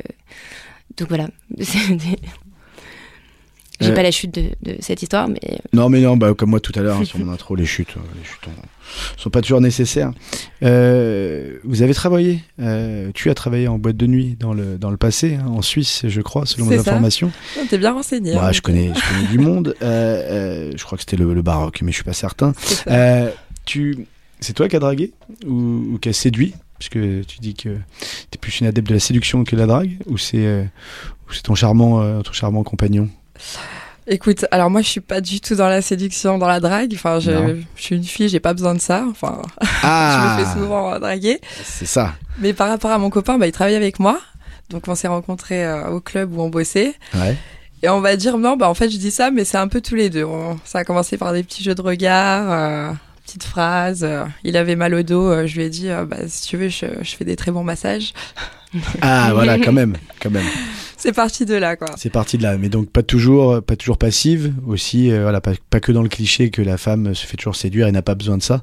[0.97, 1.29] donc voilà.
[3.81, 3.95] J'ai Euh.
[3.95, 5.41] pas la chute de, de cette histoire, mais
[5.73, 7.97] Non, mais non, bah, comme moi tout à l'heure, hein, sur mon intro, les chutes,
[7.97, 8.49] euh, les chutes
[9.17, 10.13] sont pas toujours nécessaires.
[10.63, 14.91] Euh, vous avez travaillé, euh, tu as travaillé en boîte de nuit dans le, dans
[14.91, 16.93] le passé, hein, en Suisse, je crois, selon mes ça.
[16.93, 17.33] informations.
[17.69, 18.35] T'es bien renseigné.
[18.35, 19.75] Moi, hein, je connais, je connais du monde.
[19.83, 22.53] Euh, je crois que c'était le, le baroque, mais je suis pas certain.
[23.65, 24.07] tu,
[24.41, 25.13] c'est toi qui as dragué
[25.47, 26.55] ou, ou qui as séduit?
[26.79, 27.79] Puisque tu dis que
[28.31, 30.69] t'es plus une adepte de la séduction que de la drague, ou c'est
[31.45, 33.09] ton charmant, ton charmant compagnon?
[34.07, 36.93] Écoute, alors moi je suis pas du tout dans la séduction, dans la drague.
[36.95, 37.31] Enfin, je,
[37.75, 39.05] je suis une fille, j'ai pas besoin de ça.
[39.11, 39.41] Enfin,
[39.83, 41.41] Ah, je me fais souvent euh, draguer.
[41.65, 42.15] c'est ça.
[42.39, 44.21] Mais par rapport à mon copain, bah, il travaille avec moi.
[44.71, 46.95] Donc on s'est rencontrés euh, au club où on bossait.
[47.15, 47.37] Ouais.
[47.83, 49.81] Et on va dire, non, bah en fait je dis ça, mais c'est un peu
[49.81, 50.25] tous les deux.
[50.25, 52.93] On- ça a commencé par des petits jeux de regard, euh,
[53.27, 54.05] petites phrases.
[54.05, 56.87] euh, il avait mal au dos, je lui ai dit, bah, si tu veux, je,
[57.03, 58.13] je fais des très bons massages.
[59.01, 60.45] Ah, voilà, quand même, quand même.
[60.97, 61.89] C'est parti de là, quoi.
[61.97, 65.11] C'est parti de là, mais donc pas toujours, pas toujours passive aussi.
[65.11, 67.89] euh, voilà, pas, pas que dans le cliché que la femme se fait toujours séduire
[67.89, 68.63] et n'a pas besoin de ça.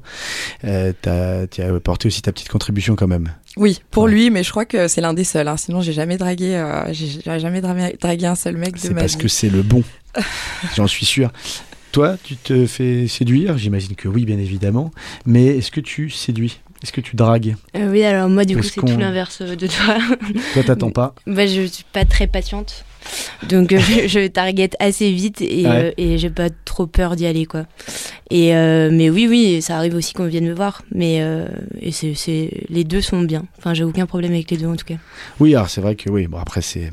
[0.64, 3.28] Euh, t'as, tu as apporté aussi ta petite contribution quand même.
[3.56, 4.10] Oui, pour Ouais.
[4.12, 5.46] lui, mais je crois que c'est l'un des seuls.
[5.46, 5.56] Hein.
[5.56, 9.02] Sinon, j'ai jamais dragué, euh, j'ai jamais dra- dragué un seul mec de C'est ma
[9.02, 9.18] parce vie.
[9.18, 9.84] que c'est le bon.
[10.76, 11.30] J'en suis sûr.
[11.92, 13.56] Toi, tu te fais séduire?
[13.58, 14.90] J'imagine que oui, bien évidemment.
[15.26, 16.58] Mais est-ce que tu séduis?
[16.82, 19.66] Est-ce que tu dragues euh, oui, alors moi du Ou coup c'est tout l'inverse de
[19.66, 19.96] toi.
[20.54, 22.84] Toi, t'attends pas Bah, je suis pas très patiente.
[23.48, 25.68] Donc, euh, je, je target assez vite et, Ouais.
[25.68, 27.64] euh, et j'ai pas trop peur d'y aller, quoi.
[28.30, 30.82] Et, euh, mais oui, oui, ça arrive aussi qu'on vienne me voir.
[30.94, 31.48] Mais euh,
[31.80, 31.90] et
[32.68, 33.44] les deux sont bien.
[33.58, 34.94] Enfin, j'ai aucun problème avec les deux, en tout cas.
[35.40, 36.28] Oui, alors c'est vrai que oui.
[36.28, 36.92] Bon, après, c'est,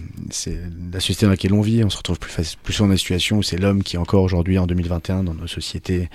[0.92, 1.84] la société dans laquelle on vit.
[1.84, 4.58] On se retrouve plus, plus souvent dans des situations où c'est l'homme qui, encore aujourd'hui,
[4.58, 6.10] en 2021, dans nos sociétés,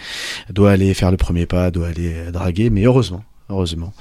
[0.51, 2.69] doit aller faire le premier pas, doit aller euh, draguer.
[2.71, 3.93] Mais heureusement, heureusement.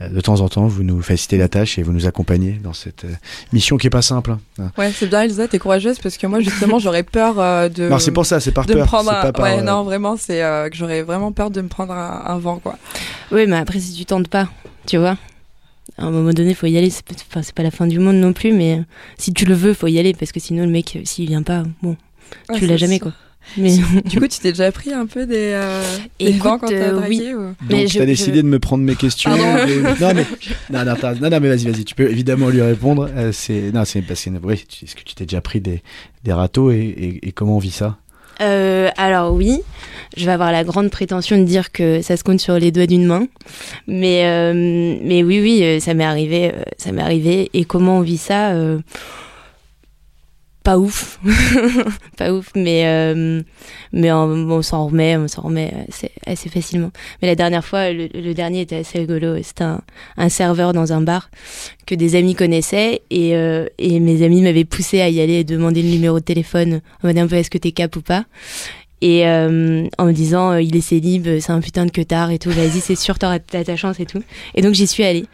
[0.00, 2.72] Euh, de temps en temps, vous nous facilitez la tâche et vous nous accompagnez dans
[2.72, 3.12] cette euh,
[3.52, 4.36] mission qui est pas simple.
[4.58, 4.70] hein.
[4.78, 7.88] Ouais, c'est bien, Elsa, t'es courageuse parce que moi, justement, j'aurais peur euh, de.
[7.88, 8.82] Non, c'est pour ça, c'est par de peur.
[8.82, 9.22] me prendre c'est un...
[9.22, 12.22] pas par, ouais non vraiment c'est euh, que j'aurais vraiment peur de me prendre un,
[12.26, 12.76] un vent quoi
[13.32, 14.48] Oui, mais après, si tu tentes pas,
[14.86, 15.16] tu vois.
[15.98, 16.88] À un moment donné, faut y aller.
[16.88, 18.80] C'est pas, enfin, c'est pas la fin du monde non plus, mais
[19.18, 21.64] si tu le veux, faut y aller parce que sinon, le mec, s'il vient pas,
[21.82, 21.96] bon,
[22.48, 23.04] Ouais, tu l'as jamais, sûr.
[23.04, 23.12] quoi.
[23.56, 25.82] Mais du coup tu t'es déjà pris un peu des, euh,
[26.18, 27.38] des Écoute, vents quand t'as euh, dragué ou...
[27.40, 29.30] Donc, Mais tu je- as décidé je- de me prendre mes questions.
[30.00, 30.26] Non, mais,
[30.70, 33.08] non, non, t'as- non, non, mais vas-y, vas-y, tu peux évidemment lui répondre.
[33.16, 35.82] Euh, c'est, non, c'est parce que, oui, tu- est-ce que tu t'es déjà pris des,
[36.24, 37.96] des râteaux et, et- et comment on vit ça?
[38.40, 39.60] Euh, alors oui,
[40.16, 42.86] je vais avoir la grande prétention de dire que ça se compte sur les doigts
[42.86, 43.26] d'une main,
[43.86, 44.54] mais euh,
[45.02, 47.50] mais oui oui, ça m'est arrivé, ça m'est arrivé.
[47.52, 48.78] Et comment on vit ça euh,
[50.70, 51.18] Pas ouf,
[52.16, 53.42] pas ouf, mais euh,
[53.92, 55.74] mais on, on s'en remet, on s'en remet
[56.24, 56.92] assez, facilement.
[57.20, 59.34] Mais la dernière fois, le, le dernier était assez rigolo.
[59.42, 59.64] C'était
[60.16, 61.28] un, serveur dans un bar
[61.86, 65.44] que des amis connaissaient et, euh, et mes amis m'avaient poussé à y aller et
[65.44, 66.82] demander le numéro de téléphone.
[67.02, 68.26] En mode un peu est-ce que t'es cap ou pas?
[69.00, 72.30] Et euh, en me disant euh, il est célib c'est un putain de que tard
[72.30, 74.22] et tout vas-y c'est sûr t'auras ta chance et tout.
[74.54, 75.26] Et donc j'y suis allée.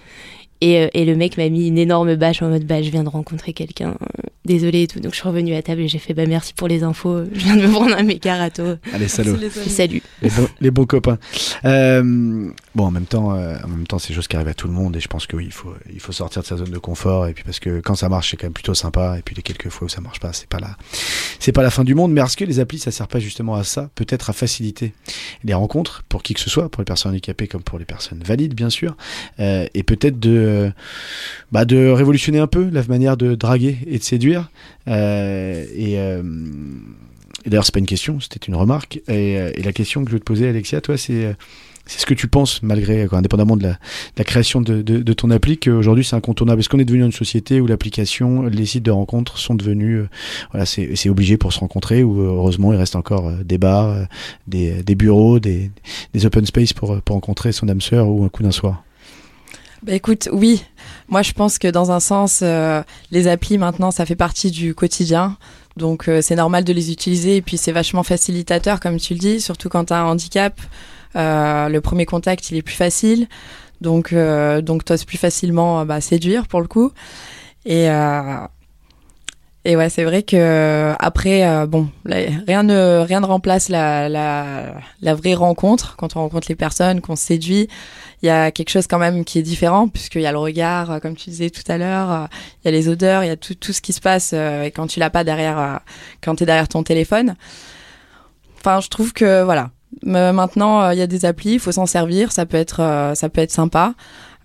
[0.62, 3.04] Et, euh, et le mec m'a mis une énorme bâche en mode bah je viens
[3.04, 3.96] de rencontrer quelqu'un
[4.46, 6.54] euh, désolé et tout donc je suis revenue à table et j'ai fait bah merci
[6.54, 9.50] pour les infos je viens de me prendre un méga râteau Allez, amis.
[9.68, 11.18] salut les, bons, les bons copains.
[11.64, 14.54] Euh, bon, en même temps, euh, en même temps, c'est des choses qui arrivent à
[14.54, 16.56] tout le monde et je pense que oui, il faut, il faut sortir de sa
[16.56, 19.16] zone de confort et puis parce que quand ça marche, c'est quand même plutôt sympa
[19.18, 20.76] et puis les quelques fois où ça marche pas, c'est pas la,
[21.38, 22.12] c'est pas la fin du monde.
[22.12, 24.92] Mais est-ce que les applis, ça sert pas justement à ça, peut-être à faciliter
[25.44, 28.22] les rencontres pour qui que ce soit, pour les personnes handicapées comme pour les personnes
[28.24, 28.96] valides, bien sûr,
[29.40, 30.72] euh, et peut-être de,
[31.52, 34.35] bah, de révolutionner un peu la manière de draguer et de séduire?
[34.88, 36.22] Euh, et euh,
[37.44, 39.00] et d'ailleurs, c'est pas une question, c'était une remarque.
[39.08, 41.36] Et, euh, la question que je veux te poser, Alexia, toi, c'est
[41.88, 43.62] c'est ce que tu penses, malgré, indépendamment de
[44.16, 46.58] la, création de, ton appli, qu'aujourd'hui c'est incontournable.
[46.58, 50.08] Est-ce qu'on est devenu une société où l'application, les sites de rencontres sont devenus, euh,
[50.50, 53.96] voilà, c'est obligé pour se rencontrer, ou heureusement il reste encore des bars,
[54.48, 55.70] des, bureaux, des,
[56.24, 58.82] open space pour, pour rencontrer son âme sœur ou un coup d'un soir?
[59.84, 60.64] Bah écoute, oui.
[61.08, 64.74] Moi, je pense que dans un sens, euh, les applis maintenant, ça fait partie du
[64.74, 65.36] quotidien.
[65.76, 67.36] Donc, euh, c'est normal de les utiliser.
[67.36, 70.60] Et puis, c'est vachement facilitateur, comme tu le dis, surtout quand tu as un handicap.
[71.14, 73.28] Euh, le premier contact, il est plus facile.
[73.80, 76.92] Donc, euh, donc tu oses plus facilement euh, bah, séduire, pour le coup.
[77.64, 78.38] Et, euh,
[79.66, 84.74] et ouais, c'est vrai que après, euh, bon, rien ne rien ne remplace la, la
[85.02, 87.68] la vraie rencontre quand on rencontre les personnes, qu'on séduit.
[88.22, 90.90] Il y a quelque chose quand même qui est différent puisqu'il y a le regard,
[90.92, 92.26] euh, comme tu disais tout à l'heure, euh,
[92.62, 94.66] il y a les odeurs, il y a tout tout ce qui se passe euh,
[94.66, 95.76] quand tu l'as pas derrière, euh,
[96.22, 97.34] quand t'es derrière ton téléphone.
[98.60, 99.70] Enfin, je trouve que voilà.
[100.02, 103.14] Maintenant, euh, il y a des applis, il faut s'en servir, ça peut être euh,
[103.14, 103.94] ça peut être sympa.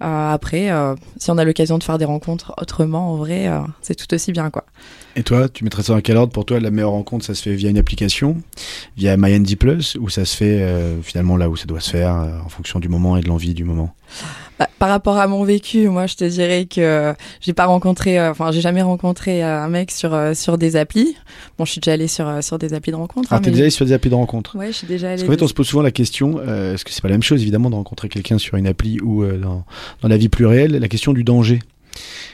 [0.01, 3.59] Euh, après, euh, si on a l'occasion de faire des rencontres autrement, en vrai, euh,
[3.81, 4.65] c'est tout aussi bien, quoi.
[5.15, 6.33] Et toi, tu mettrais ça dans quel ordre?
[6.33, 8.41] Pour toi, la meilleure rencontre, ça se fait via une application,
[8.97, 10.65] via MyND Plus, ou ça se fait
[11.03, 13.65] finalement là où ça doit se faire, en fonction du moment et de l'envie du
[13.65, 13.93] moment?
[14.79, 18.51] Par rapport à mon vécu, moi, je te dirais que j'ai pas rencontré, euh, enfin,
[18.51, 21.15] j'ai jamais rencontré euh, un mec sur euh, sur des applis.
[21.57, 23.29] Bon, je suis déjà allée sur sur des applis de rencontre.
[23.31, 25.07] Ah, hein, t'es mais- déjà allé sur des applis de rencontre Ouais, je suis déjà
[25.07, 25.17] allée.
[25.17, 27.13] Parce qu'en fait, on se pose souvent la question, euh, est-ce que c'est pas la
[27.15, 29.63] même chose évidemment de rencontrer quelqu'un sur une appli ou euh, dans,
[30.01, 31.59] dans la vie plus réelle, la question du danger.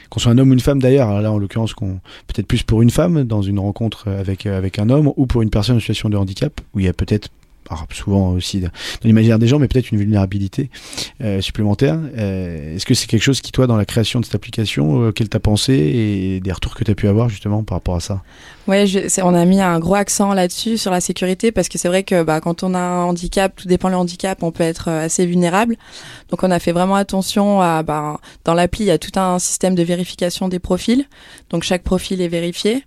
[0.08, 2.62] Qu'on soit un homme ou une femme d'ailleurs, alors là en l'occurrence qu'on peut-être plus
[2.62, 5.80] pour une femme dans une rencontre avec avec un homme ou pour une personne en
[5.80, 7.28] situation de handicap où il y a peut-être
[7.70, 8.70] alors, souvent aussi dans
[9.04, 10.70] l'imaginaire des gens, mais peut-être une vulnérabilité
[11.22, 11.98] euh, supplémentaire.
[12.16, 15.08] Euh, Est-ce que c'est quelque chose qui, toi, dans la création de cette application, euh,
[15.10, 18.22] auquel t'as pensé et des retours que t'as pu avoir justement par rapport à ça?
[18.68, 22.02] C'est- on a mis un gros accent là-dessus sur la sécurité parce que c'est vrai
[22.02, 25.06] que bah, quand on a un handicap, tout dépend le handicap, on peut être euh,
[25.06, 25.76] assez vulnérable.
[26.30, 29.38] Donc on a fait vraiment attention à bah, dans l'appli, il y a tout un
[29.38, 31.06] système de vérification des profils.
[31.48, 32.84] Donc chaque profil est vérifié.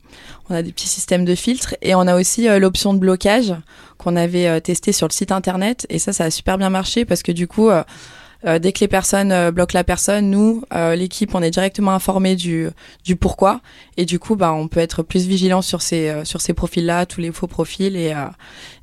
[0.50, 3.54] On a des petits systèmes de filtres et on a aussi l'option de blocage
[4.02, 7.06] qu'on avait euh, testé sur le site internet et ça ça a super bien marché
[7.06, 7.84] parce que du coup euh,
[8.44, 11.92] euh, dès que les personnes euh, bloquent la personne, nous, euh, l'équipe, on est directement
[11.92, 12.70] informé du,
[13.06, 13.62] du pourquoi.
[13.98, 17.06] Et du coup, bah, on peut être plus vigilant sur ces, euh, sur ces profils-là,
[17.06, 18.26] tous les faux profils, et, euh,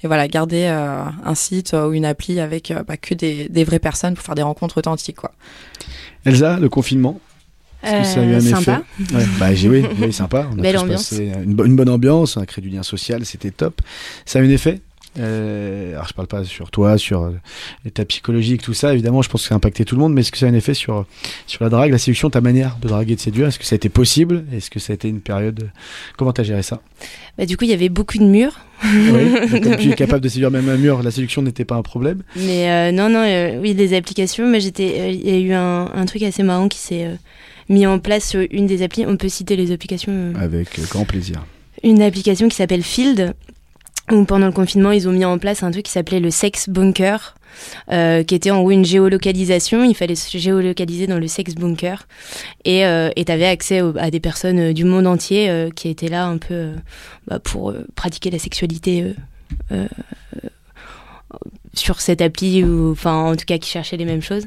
[0.05, 3.65] et voilà, garder euh, un site ou une appli avec euh, bah, que des, des
[3.65, 5.17] vraies personnes pour faire des rencontres authentiques.
[5.17, 5.33] Quoi.
[6.25, 7.19] Elsa, le confinement
[7.83, 8.83] Est-ce que ça a eu un effet sympa.
[9.13, 10.47] Ouais, bah, j'ai, oui, oui, sympa.
[10.55, 11.11] On a Belle tous ambiance.
[11.11, 13.81] passé une, bo- une bonne ambiance, on a créé du lien social, c'était top.
[14.25, 14.81] Ça a eu un effet?
[15.19, 17.33] Euh, alors je parle pas sur toi, sur euh,
[17.85, 18.93] l'état psychologique, tout ça.
[18.93, 20.49] Évidemment, je pense que ça a impacté tout le monde, mais est-ce que ça a
[20.49, 21.07] un effet sur
[21.47, 23.49] sur la drague, la séduction, ta manière de draguer, de séduire?
[23.49, 24.45] Est-ce que ça a été possible?
[24.53, 25.71] Est-ce que ça a été une période
[26.17, 26.81] Comment t'as géré ça?
[27.37, 28.59] Bah, du coup, il y avait beaucoup de murs.
[28.85, 29.61] Oui.
[29.63, 32.23] Comme tu es capable de séduire même un mur, la séduction n'était pas un problème.
[32.37, 34.47] Mais euh, non, non, euh, oui, des applications.
[34.47, 37.19] Moi, j'étais, il y a eu un, un truc assez marrant qui s'est
[37.69, 39.05] mis en place sur une des applis.
[39.07, 40.33] On peut citer les applications.
[40.37, 41.45] Avec grand plaisir.
[41.83, 43.35] Une application qui s'appelle Field.
[44.11, 46.69] Où pendant le confinement, ils ont mis en place un truc qui s'appelait le Sex
[46.69, 47.35] Bunker,
[47.93, 49.85] euh, qui était en gros une géolocalisation.
[49.85, 52.07] Il fallait se géolocaliser dans le Sex Bunker.
[52.65, 55.89] Et euh, tu avais accès au- à des personnes euh, du monde entier euh, qui
[55.89, 56.71] étaient là un peu
[57.27, 59.15] bah, pour pratiquer la sexualité
[61.75, 64.47] sur cette appli, ou enfin en tout cas qui cherchaient les mêmes choses.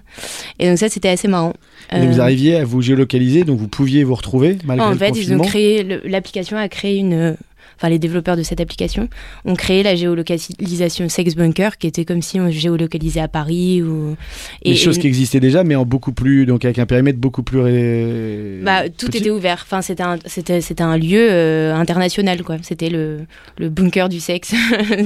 [0.60, 1.54] Et donc ça, c'était assez marrant.
[1.92, 4.98] Et Euh, vous arriviez à vous géolocaliser, donc vous pouviez vous retrouver malgré en le
[4.98, 7.38] fait, ils ont créé l'application a créé une
[7.82, 9.10] enfin les développeurs de cette application
[9.44, 14.16] ont créé la géolocalisation Sex Bunker qui était comme si on géolocalisait à Paris ou
[14.64, 17.42] Des choses et- qui existaient déjà, mais en beaucoup plus, donc avec un périmètre beaucoup
[17.42, 17.60] plus.
[17.60, 19.18] ré- bah, tout petit.
[19.18, 19.62] était ouvert.
[19.64, 22.58] Enfin, c'était un, c'était, c'était un lieu euh, international, quoi.
[22.62, 23.22] C'était le,
[23.58, 24.54] le bunker du sexe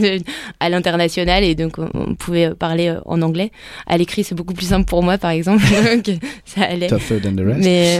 [0.60, 3.52] à l'international et donc on, pouvait parler euh, en anglais.
[3.88, 5.64] À l'écrit, c'est beaucoup plus simple pour moi, par exemple.
[5.96, 6.88] donc ça allait.
[6.88, 7.60] Tougher than the rest.
[7.64, 8.00] Mais,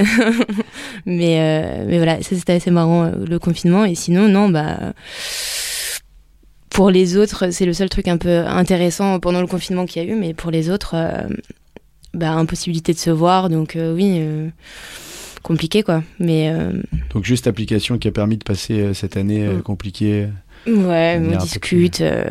[1.06, 3.86] mais, euh, mais voilà, ça c'était assez marrant le confinement.
[3.86, 4.65] Et sinon, non, bah.
[6.70, 10.06] Pour les autres, c'est le seul truc un peu intéressant pendant le confinement qu'il y
[10.06, 11.24] a eu, mais pour les autres, euh,
[12.14, 14.50] bah, impossibilité de se voir, donc euh, oui, euh,
[15.42, 16.04] compliqué quoi.
[16.20, 16.74] Mais euh,
[17.14, 19.62] Donc juste application qui a permis de passer euh, cette année euh, Mm.
[19.62, 20.28] compliquée.
[20.68, 22.02] ouais, on discute.
[22.02, 22.26] euh,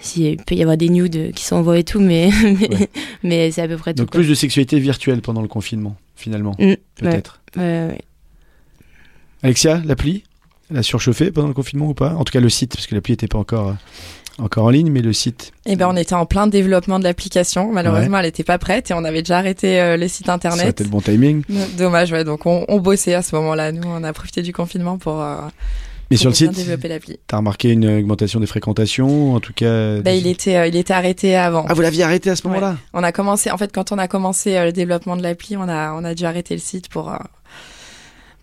[0.00, 2.88] s'il peut y avoir des nudes qui s'envoient et tout, mais, mais, Ouais.
[3.22, 4.02] mais c'est à peu près tout.
[4.02, 4.20] Donc quoi.
[4.20, 7.40] plus de sexualité virtuelle pendant le confinement, finalement, Mm, peut-être.
[7.56, 8.00] Ouais, ouais.
[9.42, 10.24] Alexia, l'appli,
[10.70, 12.14] elle a surchauffé pendant le confinement ou pas?
[12.14, 13.72] En tout cas le site, parce que l'appli n'était pas encore, euh,
[14.42, 15.52] encore en ligne, mais le site.
[15.66, 17.70] Eh ben, on était en plein développement de l'application.
[17.72, 20.34] Malheureusement, elle était pas prête et on avait déjà arrêté euh, le site Ça a
[20.36, 20.68] internet.
[20.68, 21.42] été le bon timing.
[21.78, 22.24] Dommage, ouais.
[22.24, 23.72] Donc, on, on bossait à ce moment-là.
[23.72, 25.36] Nous, on a profité du confinement pour, euh,
[26.10, 27.18] Mais pour sur le site, développer l'appli.
[27.28, 29.96] t'as remarqué une augmentation des fréquentations, en tout cas.
[30.00, 31.64] Bah, des- il était, euh, il était arrêté avant.
[31.68, 32.48] Ah, vous l'aviez arrêté à ce Ouais.
[32.54, 35.56] moment-là On a commencé, en fait, quand on a commencé euh, le développement de l'appli,
[35.56, 37.16] on a, on a dû arrêter le site pour, euh,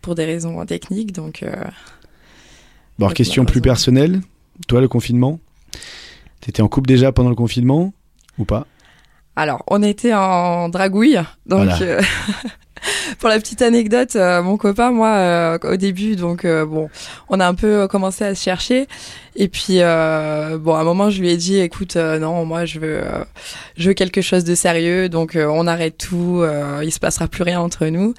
[0.02, 1.12] pour des raisons techniques.
[1.12, 1.54] Donc, euh,
[3.02, 4.22] Bon, alors, question plus personnelle.
[4.68, 5.40] Toi, le confinement
[6.40, 7.94] T'étais en couple déjà pendant le confinement
[8.38, 8.68] Ou pas?
[9.36, 11.16] Alors, on était en dragouille.
[11.48, 11.82] Donc, Voilà.
[11.82, 12.02] euh,
[13.20, 16.92] pour la petite anecdote, euh, mon copain, moi, euh, au début, donc, euh, bon,
[17.28, 18.88] on a un peu commencé à se chercher.
[19.36, 22.66] Et puis, euh, bon, à un moment, je lui ai dit, écoute, euh, non, moi,
[22.66, 23.24] je veux, euh,
[23.78, 27.28] je veux quelque chose de sérieux, donc euh, on arrête tout, euh, il se passera
[27.28, 28.14] plus rien entre nous.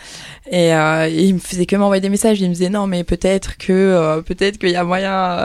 [0.51, 3.05] Et, euh, et il me faisait que m'envoyer des messages, il me disait, non, mais
[3.05, 5.45] peut-être que, euh, peut-être qu'il y a moyen,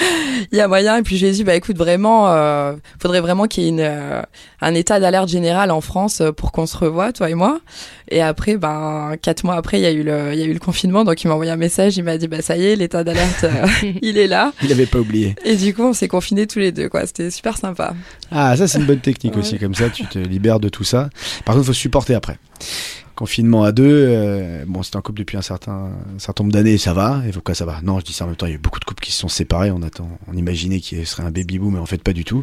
[0.52, 0.96] il y a moyen.
[0.96, 3.70] Et puis, je lui ai dit, bah, écoute, vraiment, euh, faudrait vraiment qu'il y ait
[3.70, 4.22] une, euh,
[4.60, 7.60] un état d'alerte général en France pour qu'on se revoie, toi et moi.
[8.10, 10.52] Et après, ben, quatre mois après, il y a eu le, il y a eu
[10.52, 12.76] le confinement, donc il m'a envoyé un message, il m'a dit, bah, ça y est,
[12.76, 13.66] l'état d'alerte, euh,
[14.02, 14.52] il est là.
[14.62, 15.36] Il avait pas oublié.
[15.44, 17.06] Et du coup, on s'est confinés tous les deux, quoi.
[17.06, 17.94] C'était super sympa.
[18.30, 19.40] Ah, ça, c'est une bonne technique Ouais.
[19.40, 19.58] aussi.
[19.58, 21.08] Comme ça, tu te libères de tout ça.
[21.44, 22.38] Par contre, il faut supporter après.
[23.16, 25.72] Confinement à deux, euh, bon, c'était un couple depuis un certain,
[26.16, 27.22] un certain nombre d'années, ça va.
[27.28, 27.78] Et pourquoi ça va?
[27.84, 29.12] Non, je dis ça en même temps, il y a eu beaucoup de couples qui
[29.12, 29.70] se sont séparés.
[29.70, 32.42] On attend, on imaginait qu'il serait un baby boom, mais en fait, pas du tout.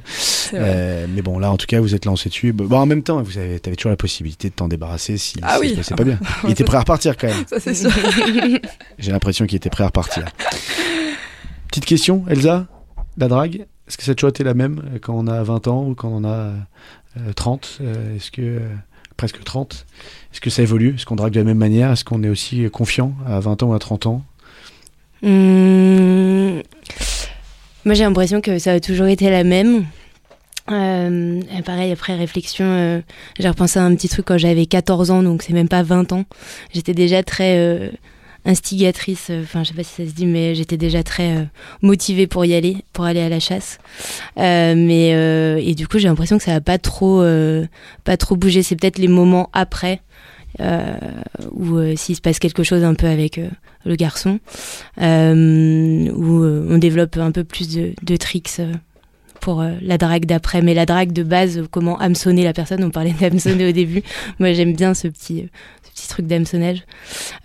[0.53, 2.53] Euh, mais bon, là, en tout cas, vous êtes lancé dessus.
[2.53, 5.55] Bon, en même temps, vous avez, avais toujours la possibilité de t'en débarrasser si, Ah
[5.55, 5.67] si oui.
[5.67, 6.19] ça se passait pas bien.
[6.45, 7.43] Il était prêt à repartir quand même.
[7.49, 7.91] Ça, c'est sûr.
[8.97, 10.23] J'ai l'impression qu'il était prêt à repartir.
[11.71, 12.67] Petite question, Elsa,
[13.17, 15.87] la drague, est-ce que a toujours été la même euh, quand on a 20 ans
[15.87, 16.51] ou quand on a
[17.17, 18.59] euh, 30 euh, Est-ce que euh,
[19.15, 19.85] presque 30
[20.33, 22.69] Est-ce que ça évolue Est-ce qu'on drague de la même manière Est-ce qu'on est aussi
[22.69, 24.21] confiant à 20 ans ou à 30 ans?
[25.23, 26.61] Hum,
[27.85, 29.85] Moi, j'ai l'impression que ça a toujours été la même.
[30.69, 33.01] Euh, pareil, après réflexion, euh,
[33.39, 36.11] j'ai repensé à un petit truc quand j'avais 14 ans, donc c'est même pas 20
[36.11, 36.25] ans.
[36.73, 37.89] J'étais déjà très euh,
[38.45, 41.43] instigatrice, euh, enfin, je sais pas si ça se dit, mais j'étais déjà très euh,
[41.81, 43.79] motivée pour y aller, pour aller à la chasse.
[44.37, 45.11] Euh, mais
[45.63, 47.23] et du coup, j'ai l'impression que ça a pas trop,
[48.03, 48.63] pas trop bougé.
[48.63, 50.01] C'est peut-être les moments après.
[50.59, 50.97] Euh,
[51.95, 53.39] s'il se passe quelque chose un peu avec
[53.85, 54.39] le garçon,
[54.97, 58.61] où on développe un peu plus de, de tricks
[59.39, 60.61] pour la drague d'après.
[60.61, 64.03] Mais la drague de base, comment hameçonner la personne, on parlait d'hameçonner au début.
[64.39, 65.49] Moi, j'aime bien ce petit,
[65.93, 66.83] petit truc d'hameçonnage.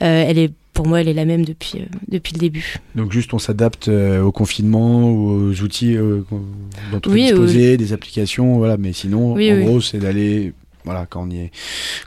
[0.03, 2.77] Euh, elle est, pour moi, elle est la même depuis, euh, depuis le début.
[2.95, 6.23] Donc juste on s'adapte euh, au confinement aux outils euh,
[6.93, 8.77] dont on Oui, est disposé, des applications, voilà.
[8.77, 10.53] Mais sinon, Oui, en gros, c'est d'aller,
[10.85, 11.51] voilà, quand on y est,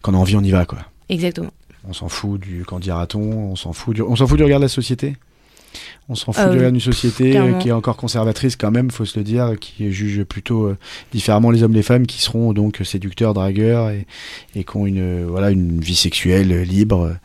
[0.01, 0.79] quand on a envie, on y va, quoi.
[1.09, 1.51] Exactement.
[1.87, 4.65] On s'en fout du candidaton, on s'en fout du, on s'en fout du regard de
[4.65, 5.15] la société.
[6.09, 8.89] On s'en fout Ah de oui, d'une société euh, qui est encore conservatrice quand même,
[8.89, 10.77] faut se le dire, qui juge plutôt euh,
[11.11, 14.07] différemment les hommes et les femmes qui seront donc séducteurs, dragueurs et,
[14.55, 17.15] et qui ont une, euh, voilà, une vie sexuelle euh, libre.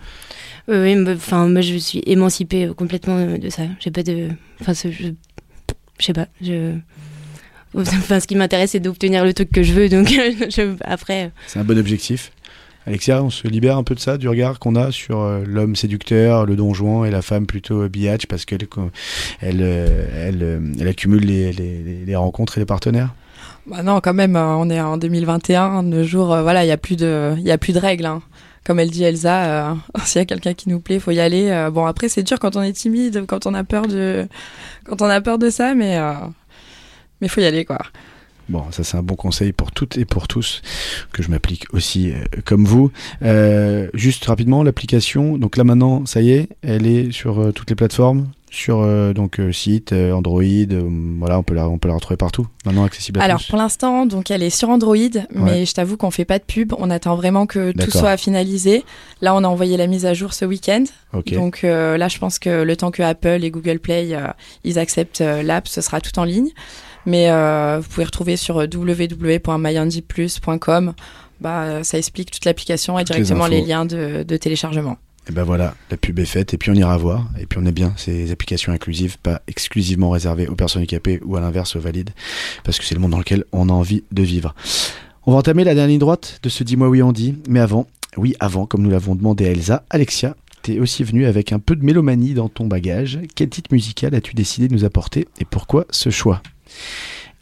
[0.68, 3.62] Oui, enfin, moi je suis émancipée euh, complètement euh, de ça.
[3.80, 4.28] J'ai pas de.
[4.60, 5.08] Enfin, ce- je.
[5.98, 6.26] Je sais pas.
[6.42, 6.74] Je.
[7.76, 9.88] Enfin, ce qui m'intéresse, c'est d'obtenir le truc que je veux.
[9.88, 11.24] Donc, je- après.
[11.24, 12.30] euh, C'est un bon objectif.
[12.86, 15.74] Alexia, on se libère un peu de ça, du regard qu'on a sur euh, l'homme
[15.74, 18.66] séducteur, le don juan et la femme plutôt euh, biatch parce qu'elle
[19.40, 23.14] elle, euh, elle, accumule les, les, rencontres et les partenaires?
[23.66, 26.96] Bah non, quand même, on est en 2021, de euh, voilà, il y a plus
[26.96, 28.04] de, a plus de règles.
[28.04, 28.20] hein.
[28.66, 31.68] Comme elle dit Elsa, s'il y a quelqu'un qui nous plaît, faut y aller.
[31.72, 34.26] Bon, après, c'est dur quand on est timide, quand on a peur de,
[34.84, 36.12] quand on a peur de ça, mais, euh,
[37.20, 37.78] mais faut y aller, quoi.
[38.48, 40.60] Bon, ça c'est un bon conseil pour toutes et pour tous
[41.12, 42.90] que je m'applique aussi euh, comme vous.
[43.22, 45.38] Euh, juste rapidement, l'application.
[45.38, 49.12] Donc là maintenant, ça y est, elle est sur euh, toutes les plateformes, sur euh,
[49.14, 50.42] donc euh, site, euh, Android.
[51.18, 52.46] voilà, on peut la, on peut la retrouver partout.
[52.66, 53.48] Maintenant accessible à Alors tous.
[53.48, 54.94] pour l'instant, donc elle est sur Android,
[55.34, 56.72] mais je t'avoue qu'on fait pas de pub.
[56.78, 58.84] On attend vraiment que tout soit finalisé.
[59.22, 60.84] Là, on a envoyé la mise à jour ce week-end.
[61.14, 61.32] Ok.
[61.32, 64.26] Donc euh, là, je pense que le temps que Apple et Google Play euh,
[64.64, 66.50] ils acceptent l'app, ce sera tout en ligne.
[67.06, 70.94] Mais euh, vous pouvez retrouver sur www.myandiplus.com.
[71.40, 74.96] Bah, ça explique toute l'application et Toutes directement les, liens de, de téléchargement.
[75.28, 77.30] Et ben voilà, la pub est faite et puis on ira voir.
[77.40, 81.36] Et puis on est bien, ces applications inclusives, pas exclusivement réservées aux personnes handicapées ou
[81.36, 82.10] à l'inverse aux valides,
[82.62, 84.54] parce que c'est le monde dans lequel on a envie de vivre.
[85.26, 87.86] On va entamer la dernière droite de ce Dis-moi oui Andy, mais avant,
[88.18, 91.76] oui avant, comme nous l'avons demandé à Elsa, Alexia, t'es aussi venue avec un peu
[91.76, 93.20] de mélomanie dans ton bagage.
[93.34, 96.42] Quel titre musical as-tu décidé de nous apporter et pourquoi ce choix?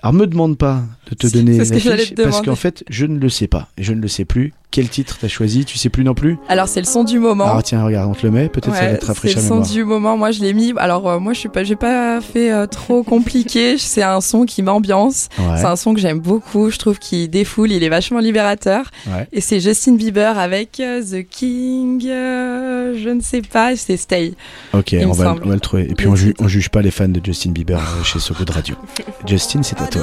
[0.02, 3.28] Alors me demande pas de te donner j'allais l'affiche parce qu'en fait je ne le
[3.28, 4.52] sais pas et je ne le sais plus.
[4.72, 5.64] Quel titre t'as choisi?
[5.64, 6.38] Tu sais plus non plus?
[6.48, 7.44] Alors c'est le son du moment.
[7.44, 9.54] Alors tiens regarde on te le met peut-être ça va être c'est rafraîchi le son
[9.56, 9.68] mémoire.
[9.70, 10.16] du moment.
[10.16, 10.72] Moi, je l'ai mis.
[10.78, 13.76] Alors euh, moi, je suis pas, j'ai pas fait euh, trop compliqué.
[13.78, 15.28] C'est un son qui m'ambiance.
[15.38, 15.44] Ouais.
[15.58, 16.70] C'est un son que j'aime beaucoup.
[16.70, 17.70] Je trouve qu'il défoule.
[17.70, 18.86] Il est vachement libérateur.
[19.06, 19.28] Ouais.
[19.32, 22.06] Et c'est Justin Bieber avec euh, The King.
[22.08, 23.76] euh, je ne sais pas.
[23.76, 24.34] C'est Stay.
[24.72, 25.42] Ok, on va, semble.
[25.44, 25.90] on va le trouver.
[25.90, 28.48] Et puis on, ju- on juge pas les fans de Justin Bieber chez So Good
[28.50, 28.74] Radio.
[29.26, 30.02] Justin, c'est à I toi.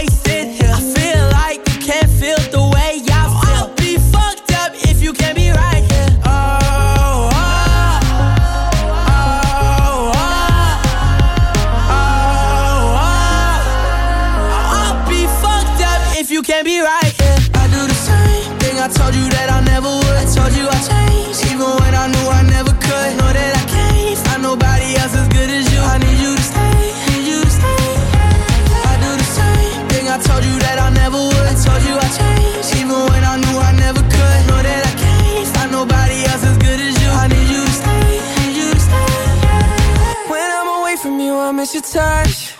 [41.61, 42.57] miss your touch.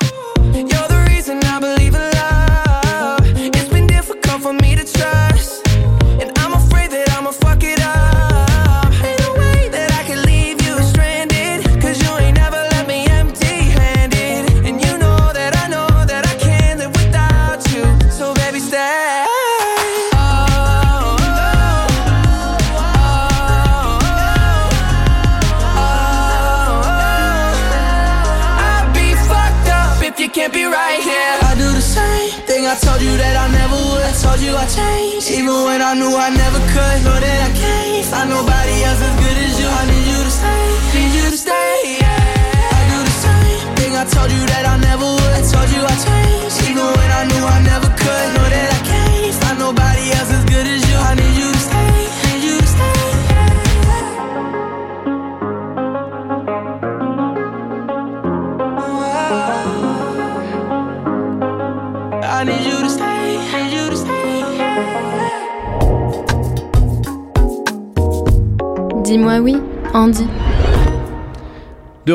[0.53, 0.90] You're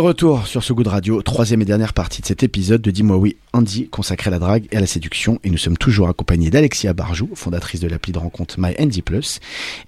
[0.06, 3.16] retour sur ce goût de radio, troisième et dernière partie de cet épisode de Dis-moi
[3.16, 5.40] oui, Andy, consacré à la drague et à la séduction.
[5.42, 9.40] Et nous sommes toujours accompagnés d'Alexia Barjou, fondatrice de l'appli de rencontre My Andy Plus,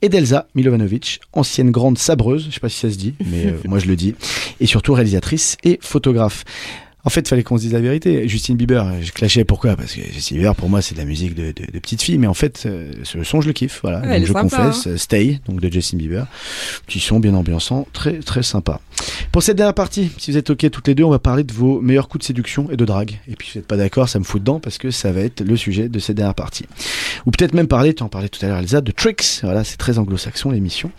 [0.02, 3.52] et d'Elsa Milovanovic, ancienne grande sabreuse, je sais pas si ça se dit, mais euh,
[3.68, 4.16] moi je le dis,
[4.58, 6.44] et surtout réalisatrice et photographe.
[7.04, 8.28] En fait, il fallait qu'on se dise la vérité.
[8.28, 9.76] Justin Bieber, je clashais pourquoi?
[9.76, 12.18] Parce que Justin Bieber, pour moi, c'est de la musique de, de, de petite fille.
[12.18, 13.80] Mais en fait, euh, ce son, je le kiffe.
[13.82, 14.00] Voilà.
[14.00, 14.86] Ouais, donc je sympa, confesse.
[14.88, 16.26] euh, Stay, donc de Justin Bieber.
[16.86, 18.80] Petit son bien ambiançant, très très sympa.
[19.32, 21.52] Pour cette dernière partie, si vous êtes ok toutes les deux, on va parler de
[21.52, 23.20] vos meilleurs coups de séduction et de drague.
[23.28, 25.20] Et puis, si vous n'êtes pas d'accord, ça me fout dedans parce que ça va
[25.20, 26.66] être le sujet de cette dernière partie.
[27.26, 29.40] Ou peut-être même parler, tu en parlais tout à l'heure, Elsa, de tricks.
[29.42, 30.90] Voilà, c'est très anglo-saxon l'émission.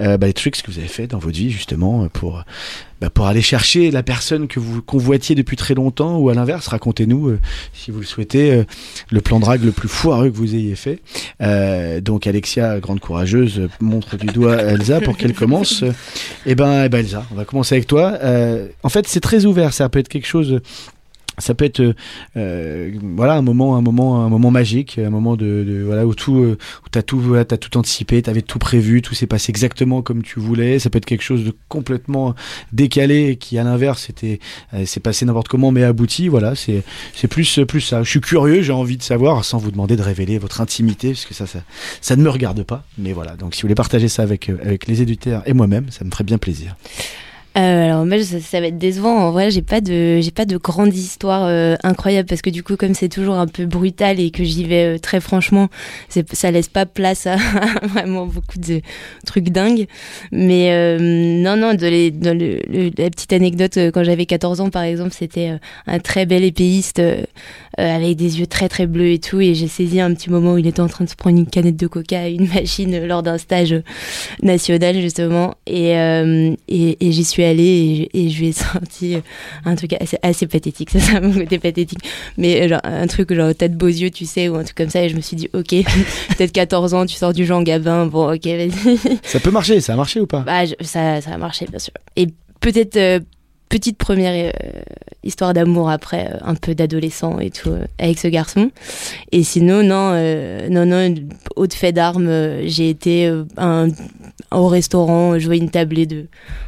[0.00, 2.44] Euh, bah, les tricks que vous avez fait dans votre vie justement pour
[3.00, 6.66] bah, pour aller chercher la personne que vous convoitiez depuis très longtemps ou à l'inverse,
[6.68, 7.40] racontez-nous euh,
[7.74, 8.64] si vous le souhaitez euh,
[9.10, 11.00] le plan drague le plus foireux que vous ayez fait.
[11.42, 15.84] Euh, donc Alexia, grande courageuse, montre du doigt Elsa pour qu'elle commence.
[16.46, 18.18] Et ben, eh ben Elsa, on va commencer avec toi.
[18.82, 20.60] En fait, c'est très ouvert, ça peut être quelque chose
[21.38, 21.92] ça peut être euh,
[22.36, 26.14] euh, voilà un moment un moment un moment magique un moment de, de- voilà où
[26.14, 29.50] tout euh, où t'as tout voilà, t'as tout anticipé t'avais tout prévu tout s'est passé
[29.50, 30.78] exactement comme tu voulais.
[30.78, 32.34] Ça peut être quelque chose de complètement
[32.72, 34.40] décalé qui à l'inverse était
[34.74, 36.28] euh, s'est passé n'importe comment mais abouti.
[36.28, 36.82] Voilà c'est
[37.14, 38.02] c'est plus plus ça.
[38.02, 41.24] Je suis curieux j'ai envie de savoir sans vous demander de révéler votre intimité parce
[41.26, 41.60] que ça ça
[42.00, 42.84] ça ne me regarde pas.
[42.98, 45.86] Mais voilà donc si vous voulez partager ça avec euh, avec les éditeurs et moi-même
[45.90, 46.76] ça me ferait bien plaisir
[47.56, 49.16] Euh, alors moi ça, ça va être décevant.
[49.16, 52.62] En vrai, j'ai pas de j'ai pas de grande histoire euh, incroyable parce que du
[52.62, 55.68] coup comme c'est toujours un peu brutal et que j'y vais euh, très franchement,
[56.32, 57.36] ça laisse pas place à
[57.82, 58.82] vraiment beaucoup de
[59.24, 59.86] trucs dingues.
[60.32, 65.52] Mais euh, non non la petite anecdote quand j'avais 14 ans par exemple, c'était
[65.86, 67.00] un très bel épéiste
[67.78, 70.58] avec des yeux très très bleus et tout et j'ai saisi un petit moment où
[70.58, 73.22] il était en train de se prendre une canette de coca à une machine lors
[73.22, 73.74] d'un stage
[74.42, 75.92] national justement et,
[76.68, 79.16] et, et j'y suis allée et, et je lui ai sorti
[79.64, 82.00] un truc assez, assez pathétique ça c'est mon côté pathétique.
[82.36, 84.76] Mais euh, genre un truc genre t'as de beaux yeux tu sais ou un truc
[84.76, 85.70] comme ça et je me suis dit ok
[86.36, 88.98] peut-être 14 ans tu sors du Jean Gabin bon ok vas-y.
[89.22, 90.40] Ça peut marcher ça a marché ou pas?
[90.40, 91.92] Bah, je- ça, ça a marché, bien sûr.
[92.16, 92.26] Et
[92.60, 93.20] peut-être euh,
[93.68, 94.80] petite première euh,
[95.22, 98.70] histoire d'amour après, euh, un peu d'adolescent et tout, euh, avec ce garçon.
[99.32, 100.14] Et sinon, non,
[100.70, 101.14] non, non,
[101.56, 102.30] haute fait d'armes,
[102.64, 103.32] j'ai été
[104.52, 106.26] au restaurant, jouer une tablée de,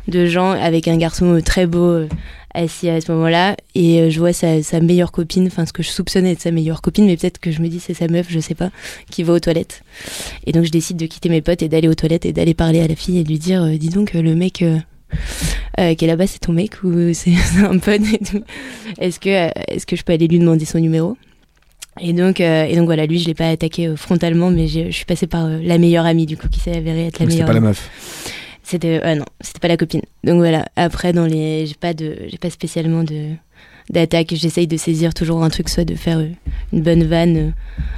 [0.09, 2.07] de gens avec un garçon très beau.
[2.55, 6.32] assis à ce moment-là et je vois sa, meilleure copine enfin ce que je soupçonnais
[6.32, 8.55] être sa meilleure copine mais peut-être que je me dis c'est sa meuf je sais
[8.55, 8.70] pas
[9.11, 9.82] qui va aux toilettes
[10.46, 12.80] et donc je décide de quitter mes potes et d'aller aux toilettes et d'aller parler
[12.80, 14.64] à la fille et de lui dire dis donc le mec
[15.80, 17.32] euh, qui est là-bas c'est ton mec ou c'est
[17.62, 18.42] un pote et tout
[18.98, 21.16] est-ce que euh, est-ce que je peux aller lui demander son numéro?
[22.00, 24.90] Et donc euh, et donc voilà lui je l'ai pas attaqué euh, frontalement mais je
[24.90, 27.42] suis passée par la meilleure amie du coup qui s'est avérée être la Donc, c'était
[27.42, 27.90] meilleure pas la meuf
[28.62, 30.02] C'était non, c'était pas la copine.
[30.24, 30.66] Donc voilà.
[30.76, 33.30] Après dans les, j'ai pas de, j'ai pas spécialement de
[33.91, 34.34] d'attaque.
[34.34, 36.28] J'essaye de saisir toujours un truc, soit de faire euh,
[36.72, 37.51] une bonne vanne, euh,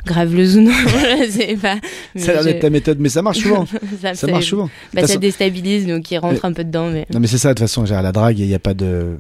[0.07, 1.77] graveleuse ou non, je sais pas.
[2.17, 3.67] Ça a l'air je- d'être ta méthode mais ça marche souvent
[4.03, 7.07] ça, ça marche souvent Bah, ça déstabilise, donc il rentre un peu dedans, mais.
[7.13, 9.17] Non mais c'est ça, de toute façon, à la drague, il n'y a pas de...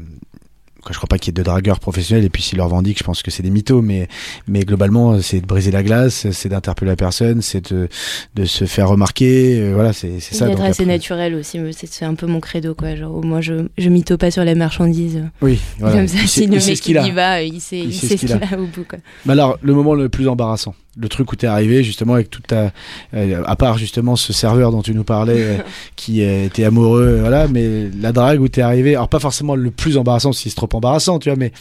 [0.90, 2.98] Quoi, je crois pas qu'il y ait de dragueurs professionnels, et puis s'ils le revendiquent,
[2.98, 4.08] je pense que c'est des mythos, mais,
[4.48, 7.88] mais globalement, c'est de briser la glace, c'est d'interpeller la personne, c'est de,
[8.34, 10.48] de se faire remarquer, euh, voilà, c'est ça.
[10.48, 12.96] D'être assez après- naturel aussi, mais c'est un peu mon credo, quoi.
[12.96, 15.22] Genre, moi, je, je mytho pas sur la marchandise.
[15.42, 15.96] Oui, voilà.
[15.96, 17.06] Comme ça, il sait, si le il sait mec il a.
[17.06, 18.98] y va, il sait, il sait ce qu'il a au bout, quoi.
[19.26, 22.48] Mais alors, le moment le plus embarrassant, le truc où t'es arrivé, justement, avec toute
[22.48, 22.72] ta...
[23.14, 25.56] euh, à part, justement, ce serveur dont tu nous parlais, euh,
[25.96, 29.70] qui euh, était amoureux, voilà, mais la drague où t'es arrivé, alors pas forcément le
[29.70, 31.52] plus embarrassant, si c'est trop embarrassant, tu vois, mais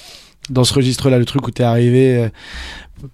[0.49, 2.29] dans ce registre-là, le truc où t'es arrivé, euh,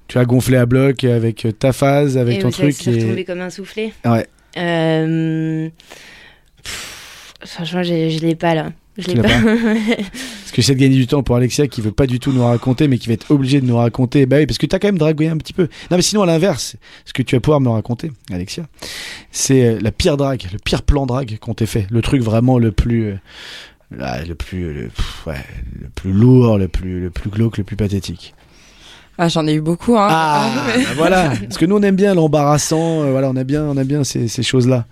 [0.07, 2.88] tu as gonflé à bloc avec ta phase, avec et ton truc.
[2.88, 3.91] et- retombé comme un soufflet.
[4.05, 4.26] Ouais.
[6.63, 8.72] Pff, Franchement, j'ai- je l'ai pas là.
[8.98, 9.41] Je Tu l'ai l'as pas.
[9.43, 12.46] Parce que j'essaie de gagner du temps pour Alexia qui veut pas du tout nous
[12.46, 14.26] raconter, mais qui va être obligé de nous raconter.
[14.26, 15.64] Bah oui, parce que t'as quand même dragué un petit peu.
[15.91, 18.64] Non, mais sinon, à l'inverse, ce que tu vas pouvoir me raconter, Alexia,
[19.32, 21.88] c'est euh, la pire drague, le pire plan drague qu'on t'ait fait.
[21.89, 23.06] Le truc vraiment le plus.
[23.08, 23.16] euh,
[23.98, 24.74] là, le plus.
[24.74, 25.43] Le, pff, ouais,
[25.82, 28.34] le plus lourd, le plus, le plus glauque, le plus pathétique.
[29.18, 30.08] Ah, j'en ai eu beaucoup, hein.
[30.10, 31.30] Ah, mais- bah voilà.
[31.41, 33.02] Parce que nous, on aime bien l'embarrassant.
[33.04, 34.86] euh, voilà, on a bien, on a bien ces, ces choses-là.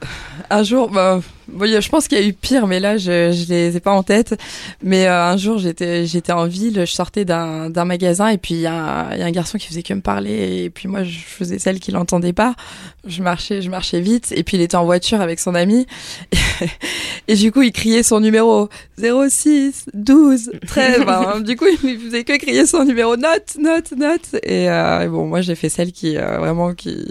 [0.50, 3.48] Un jour, bah, bon, je pense qu'il y a eu pire, mais là, je, je
[3.52, 4.36] les ai pas en tête.
[4.82, 8.56] Mais euh, un jour, j'étais, j'étais en ville, je sortais d'un, d'un magasin et puis
[8.56, 10.70] il y, a un- il y a un garçon qui faisait que me parler et
[10.70, 12.56] puis moi, je faisais celle qui l'entendait pas.
[13.06, 15.86] Je marchais, je marchais vite et puis il était en voiture avec son ami
[17.28, 21.06] et, du coup, il criait son numéro 06, 12, 13.
[21.06, 24.36] Ben, du coup, il faisait que crier son numéro note, note, note.
[24.44, 27.06] Et, euh, bon, moi, j'ai fait celle qui euh, vraiment qui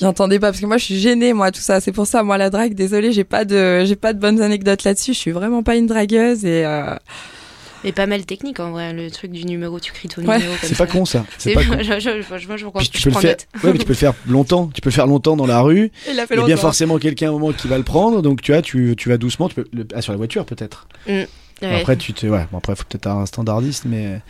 [0.00, 2.22] qui entendait pas parce que moi je suis gênée moi tout ça c'est pour ça
[2.22, 5.30] moi la drague désolée j'ai pas de j'ai pas de bonnes anecdotes là-dessus je suis
[5.30, 6.94] vraiment pas une dragueuse et euh,
[7.84, 10.38] Mais pas mal technique en vrai, le truc du numéro, tu cries ton Ouais.
[10.38, 10.54] numéro.
[10.62, 11.24] C'est pas con, ça.
[11.38, 11.76] C'est pas con.
[11.78, 13.36] je, je, je, Puis tu je peux le prends faire.
[13.62, 14.70] Ouais, mais tu peux le faire longtemps.
[14.74, 15.90] Tu peux le faire longtemps dans la rue.
[16.10, 18.20] il a fait Il y a bien forcément quelqu'un au moment qui va le prendre,
[18.22, 20.88] donc tu vois, tu, tu vas doucement, tu peux le- ah, sur la voiture peut-être.
[21.08, 21.22] Mm.
[21.62, 21.80] Ouais.
[21.80, 24.20] Après, tu te, ouais, bon, après, faut peut-être un standardiste, mais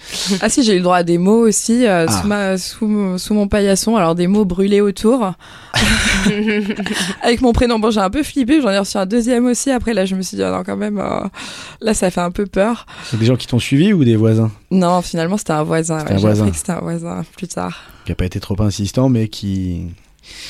[0.41, 2.21] Ah si, j'ai eu le droit à des mots aussi euh, Ah.
[2.21, 3.95] sous, ma, sous, mon- sous mon paillasson.
[3.97, 5.33] Alors des mots brûlés autour.
[7.23, 8.61] Avec mon prénom, bon, j'ai un peu flippé.
[8.61, 9.71] J'en ai reçu un deuxième aussi.
[9.71, 11.21] Après, là, je me suis dit, ah non, quand même, euh,
[11.81, 12.87] là, ça fait un peu peur.
[13.05, 14.51] c'est des gens qui t'ont suivi ou des voisins?
[14.71, 16.01] Non, finalement, c'était un voisin.
[16.01, 16.43] C'était ouais, un j'ai voisin.
[16.43, 17.81] appris que c'était un voisin plus tard.
[18.07, 19.87] qui a pas été trop insistant, mais qui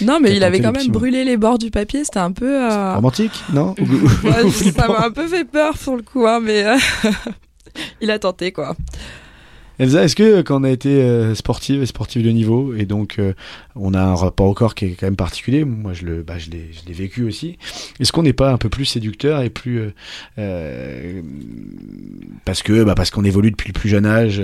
[0.03, 2.05] Non, mais il avait quand même brûlé les bords du papier.
[2.05, 2.71] C'était un peu.
[2.71, 6.27] euh, romantique, non Ou- ouais, ou ça m'a un peu fait peur sur le coup,
[6.27, 6.77] hein, mais euh,
[8.01, 8.77] il a tenté, quoi.
[9.79, 13.19] Elsa, est-ce que euh, quand on a été sportive et sportive de niveau, et donc
[13.19, 13.33] euh,
[13.77, 16.37] on a un rapport au corps qui est quand même particulier, moi je le, bah,
[16.37, 17.57] je l'ai, je l'ai vécu aussi,
[17.99, 19.91] est-ce qu'on n'est pas un peu plus séducteur et plus
[20.39, 21.23] euh,
[22.45, 24.43] parce que bah, parce qu'on évolue depuis le plus jeune âge,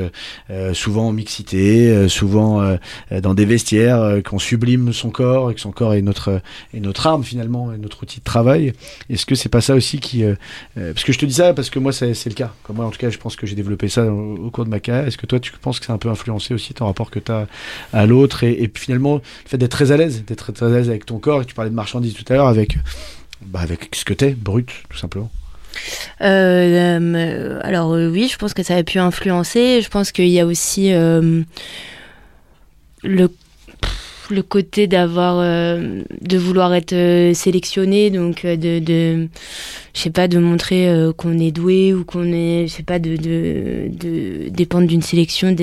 [0.50, 2.76] euh, souvent en mixité, euh, souvent euh,
[3.22, 6.40] dans des vestiaires, qu'on sublime son corps et que son corps est notre
[7.04, 8.72] arme finalement, notre outil de travail.
[9.10, 10.24] Est-ce que c'est pas ça aussi qui
[10.74, 12.52] parce que je te dis ça parce que moi c'est, le cas.
[12.72, 15.06] Moi en tout cas je pense que j'ai développé ça au, cours de ma carrière.
[15.06, 17.32] Est-ce que toi tu penses que c'est un peu influencé aussi ton rapport que tu
[17.32, 17.46] as
[17.92, 21.06] à l'autre et, finalement le fait d'être très à l'aise, d'être très à l'aise avec
[21.06, 22.76] ton corps et tu parlais de marchandise tout à l'heure avec
[23.42, 25.30] bah, avec ce que t'es, brut tout simplement.
[26.20, 29.80] Euh, euh, alors euh, oui, je pense que ça a pu influencer.
[29.82, 30.90] Je pense qu'il y a aussi
[34.28, 39.28] le côté d'avoir de vouloir être sélectionné donc de, de
[39.94, 43.88] sais pas de montrer qu'on est doué ou qu'on est je sais pas de
[44.48, 45.54] dépendre d'une sélection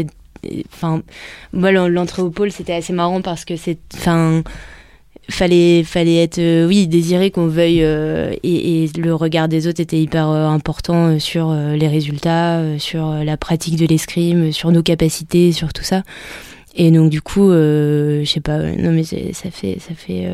[1.52, 3.78] moi l'en- l'entrée au pôle c'était assez marrant parce que c'est
[5.30, 10.00] fallait fallait être euh, oui désiré qu'on veuille euh, et, le regard des autres était
[10.00, 15.74] hyper euh, important sur les résultats sur la pratique de l'escrime sur nos capacités sur
[15.74, 16.04] tout ça.
[16.76, 20.28] Et donc du coup je sais pas non mais ça fait ça fait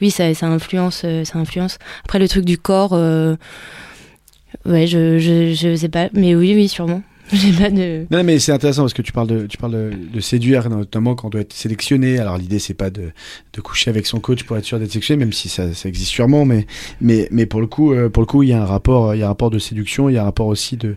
[0.00, 1.78] oui ça ça influence ça influence.
[2.04, 7.02] Après le truc du corps ouais je, je je sais pas mais oui oui sûrement
[7.34, 9.90] j'ai pas de Non, mais c'est intéressant parce que tu parles de, tu parles de,
[10.12, 12.18] de séduire, notamment quand on doit être sélectionné.
[12.18, 13.10] Alors l'idée c'est pas de,
[13.52, 16.10] de coucher avec son coach pour être sûr d'être sélectionné, même si ça, ça existe
[16.10, 16.66] sûrement, mais,
[17.00, 19.18] mais, mais pour le coup, euh, pour le coup, il y a un rapport, il
[19.18, 20.96] y a un rapport de séduction, il y a un rapport aussi de,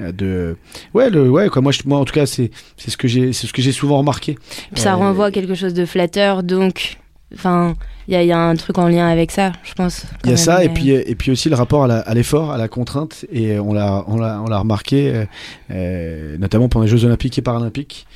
[0.00, 0.56] euh, de,
[0.94, 1.62] ouais, le, ouais, quoi.
[1.62, 3.72] Moi, je, moi, en tout cas, c'est, c'est ce que j'ai, c'est ce que j'ai
[3.72, 4.36] souvent remarqué.
[4.74, 6.98] Ça Euh, renvoie à quelque chose de flatteur, donc,
[7.34, 7.74] enfin,
[8.08, 10.04] il y a, il y a un truc en lien avec ça, je pense.
[10.24, 12.68] Il y a ça, et puis, et puis aussi le rapport à l'effort, à, la
[12.68, 15.24] contrainte, et on l'a, on l'a, on l'a remarqué, euh,
[15.70, 18.06] euh, notamment pendant les Jeux Olympiques et Paralympiques.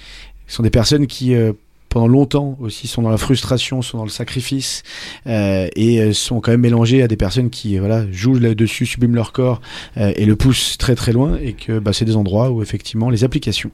[0.47, 1.53] Ce sont des personnes qui, euh,
[1.97, 4.83] pendant longtemps aussi, sont dans la frustration, sont dans le sacrifice,
[5.27, 9.15] euh, et euh, sont quand même mélangées à des personnes qui, voilà, jouent là-dessus, subliment
[9.15, 9.63] leur corps,
[9.97, 13.09] euh, et le poussent très très loin, et que bah, c'est des endroits où effectivement
[13.09, 13.71] les applications,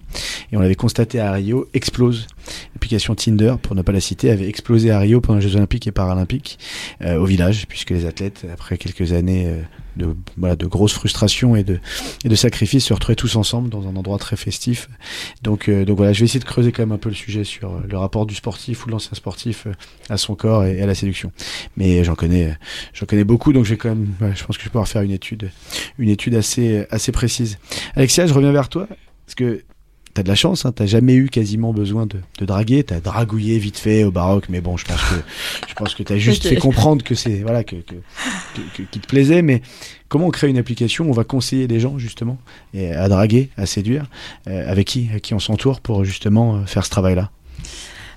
[0.53, 2.28] et on l'avait constaté à Rio, explosent.
[2.74, 5.86] L'application Tinder, pour ne pas la citer, avait explosé à Rio pendant les Jeux Olympiques
[5.86, 6.59] et Paralympiques
[7.03, 9.62] euh, au village, puisque les athlètes, après quelques années euh,
[9.97, 11.78] de, voilà, de grosses frustrations et de,
[12.24, 14.88] et de sacrifices, se retrouvaient tous ensemble dans un endroit très festif.
[15.43, 17.45] Donc, euh, donc voilà, je vais essayer de creuser quand même un peu le sujet
[17.45, 19.72] sur euh, le rapport du sportif ou de l'ancien sportif euh,
[20.09, 21.32] à son corps et, à la séduction.
[21.76, 22.55] Mais j'en connais, euh,
[22.95, 25.51] j'en connais beaucoup, donc quand même, je pense que je vais pouvoir faire une étude,
[25.99, 27.59] une étude assez, assez précise.
[27.95, 28.86] Alexia, je reviens vers toi,
[29.26, 29.62] parce que
[30.15, 33.59] T'as de la chance, hein, t'as jamais eu quasiment besoin de, de draguer, t'as dragouillé
[33.59, 35.15] vite fait au baroque, mais bon, je pense que
[35.69, 39.01] je pense que t'as juste fait comprendre que c'est voilà que, que, que, que- qui
[39.01, 39.63] te plaisait, mais
[40.09, 42.37] comment on crée une application où on va conseiller les gens justement
[42.75, 44.05] et à draguer, à séduire,
[44.49, 47.31] euh, avec qui, avec qui on s'entoure pour justement euh, faire ce travail-là?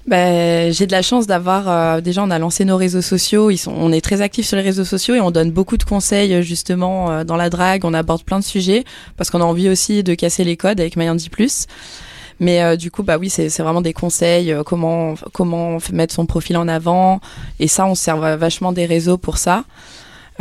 [0.08, 3.58] Ben, j'ai de la chance d'avoir euh, déjà on a lancé nos réseaux sociaux, ils
[3.58, 6.32] sont on est très actifs sur les réseaux sociaux et on donne beaucoup de conseils
[6.36, 8.84] euh, justement euh, dans la drague, on aborde plein de sujets
[9.18, 11.66] parce qu'on a envie aussi de casser les codes avec Mayandi Plus.
[12.39, 16.28] Mais euh, du coup bah oui, c'est vraiment des conseils euh, comment comment mettre son
[16.28, 17.20] profil en avant
[17.60, 19.64] et ça on se sert va- vachement des réseaux pour ça.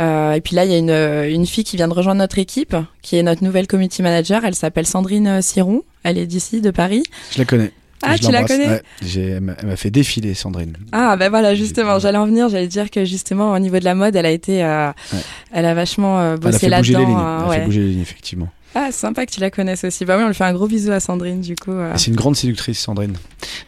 [0.01, 2.19] Euh, et puis là, il y a une, euh, une fille qui vient de rejoindre
[2.19, 4.43] notre équipe, qui est notre nouvelle community manager.
[4.43, 5.83] Elle s'appelle Sandrine euh, Siron.
[6.03, 7.03] Elle est d'ici, de Paris.
[7.31, 7.71] Je la connais.
[8.03, 8.81] Ah, Je tu la connais Ouais,
[9.15, 10.75] Elle m'a elle fait défiler, Sandrine.
[10.91, 13.95] Ah ben voilà justement, j'allais en venir, j'allais dire que justement au niveau de la
[13.95, 15.19] mode, elle a été, euh, Ouais.
[15.53, 17.09] elle a vachement euh, Elle a bossé fait bouger les là-dedans.
[17.09, 17.17] lignes.
[17.17, 17.59] euh, Elle a ouais.
[17.59, 18.49] fait bouger les lignes, effectivement.
[18.77, 20.03] Ah sympa que tu la connaisses aussi.
[20.03, 21.71] Bah oui, on lui fait un gros bisou à Sandrine du coup.
[21.71, 21.93] euh.
[21.95, 23.13] C'est une grande séductrice, Sandrine.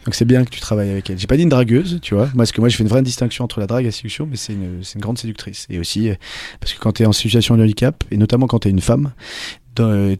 [0.04, 1.18] Donc c'est bien que tu travailles avec elle.
[1.18, 2.24] J'ai pas dit une dragueuse, tu vois.
[2.26, 4.28] Moi, parce que moi, je fais une vraie distinction entre la drague et la séduction,
[4.30, 5.66] mais c'est une, une grande séductrice.
[5.70, 6.14] Et aussi, euh,
[6.60, 8.82] parce que quand tu es en situation de handicap, et notamment quand tu es une
[8.82, 9.12] femme,
[9.80, 10.16] euh,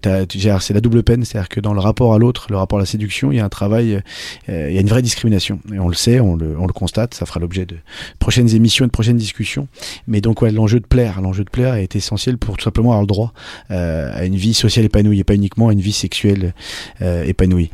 [0.61, 1.25] c'est la double peine.
[1.25, 3.45] C'est-à-dire que dans le rapport à l'autre, le rapport à la séduction, il y a
[3.45, 4.03] un travail,
[4.49, 5.61] euh, il y a une vraie discrimination.
[5.73, 7.77] Et on le sait, on le, on le constate, ça fera l'objet de
[8.19, 9.69] prochaines émissions et de prochaines discussions.
[10.07, 13.03] Mais donc, ouais, l'enjeu de plaire, l'enjeu de plaire est essentiel pour tout simplement avoir
[13.03, 13.33] le droit
[13.71, 16.55] euh, à une vie sociale épanouie et pas uniquement à une vie sexuelle
[17.01, 17.71] épanouie.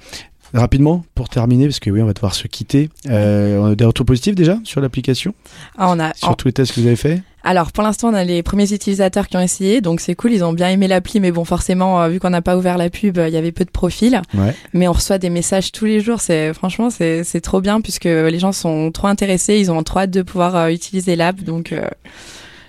[0.54, 2.88] Rapidement, pour terminer, parce que oui, on va devoir se quitter.
[3.10, 5.34] Euh, on a des retours positifs déjà sur l'application,
[5.76, 7.20] Ah, on a, sur tous les tests que vous avez faits.
[7.46, 10.42] Alors pour l'instant on a les premiers utilisateurs qui ont essayé, donc c'est cool, ils
[10.44, 13.18] ont bien aimé l'appli, mais bon forcément euh, vu qu'on n'a pas ouvert la pub,
[13.18, 14.54] euh, il y avait peu de profils, Ouais.
[14.72, 18.04] mais on reçoit des messages tous les jours, c'est franchement c'est c'est trop bien puisque
[18.04, 21.74] les gens sont trop intéressés, ils ont trop hâte de pouvoir utiliser l'app, donc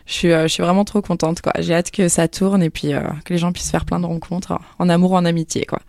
[0.07, 1.53] je suis je suis vraiment trop contente quoi.
[1.59, 2.89] J'ai hâte que ça tourne et puis
[3.23, 5.79] que les gens puissent faire plein de rencontres en amour ou en amitié quoi.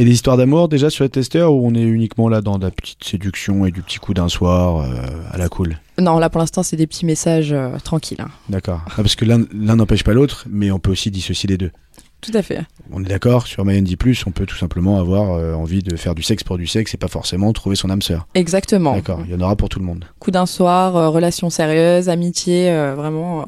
[0.00, 2.64] Et des histoires d'amour déjà sur les testeurs ou on est uniquement là dans de
[2.64, 4.86] la petite séduction et du petit coup d'un soir euh,
[5.32, 5.76] à la cool?
[5.98, 8.20] Non là pour l'instant c'est des petits messages euh, tranquilles.
[8.20, 8.28] hein.
[8.48, 8.80] D'accord.
[8.86, 11.72] Ah, parce que l'un l'un n'empêche pas l'autre, mais on peut aussi dissocier les deux.
[12.20, 12.60] Tout à fait.
[12.92, 13.96] On est d'accord, sur 10
[14.26, 16.96] on peut tout simplement avoir euh, envie de faire du sexe pour du sexe et
[16.96, 18.28] pas forcément trouver son âme sœur.
[18.34, 18.94] Exactement.
[18.94, 20.04] D'accord, il y en aura pour tout le monde.
[20.20, 23.44] coup d'un soir, euh, relation sérieuse, amitié, euh, vraiment euh,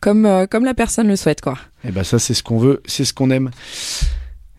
[0.00, 1.58] comme euh, comme la personne le souhaite quoi.
[1.84, 3.50] Et ben ça c'est ce qu'on veut, c'est ce qu'on aime.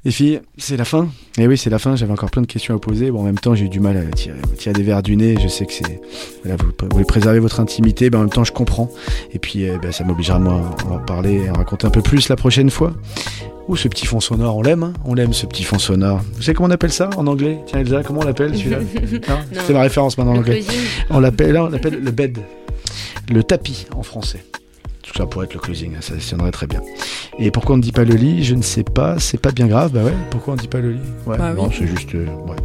[0.05, 1.09] Les filles, c'est la fin.
[1.37, 1.95] Et oui, c'est la fin.
[1.95, 3.11] J'avais encore plein de questions à poser.
[3.11, 5.35] Bon, en même temps, j'ai eu du mal à tirer, tirer des verres du nez.
[5.41, 5.99] Je sais que c'est,
[6.43, 8.89] voilà, vous, vous voulez préserver votre intimité, ben en même temps, je comprends.
[9.33, 11.89] Et puis, euh, ben, ça m'obligera moi à en parler, et à en raconter un
[11.89, 12.93] peu plus la prochaine fois.
[13.67, 16.21] Ou ce petit fond sonore, on l'aime, hein on l'aime ce petit fond sonore.
[16.35, 17.59] Vous savez comment on appelle ça en anglais?
[17.65, 18.79] Tiens Elsa, comment on l'appelle celui-là?
[19.65, 20.63] C'est ma référence maintenant en anglais.
[21.09, 22.37] On l'appelle, là, on l'appelle le bed,
[23.29, 24.39] le tapis en français.
[25.07, 26.81] Tout ça pourrait être le closing, hein, ça sonnerait très bien.
[27.39, 28.43] Et pourquoi on ne dit pas le lit?
[28.43, 29.91] Je ne sais pas, c'est pas bien grave.
[29.93, 30.99] Bah ouais, pourquoi on ne dit pas le lit?
[31.25, 31.75] Ouais, Bah non, oui.
[31.79, 32.13] c'est juste.
[32.15, 32.55] euh, ouais.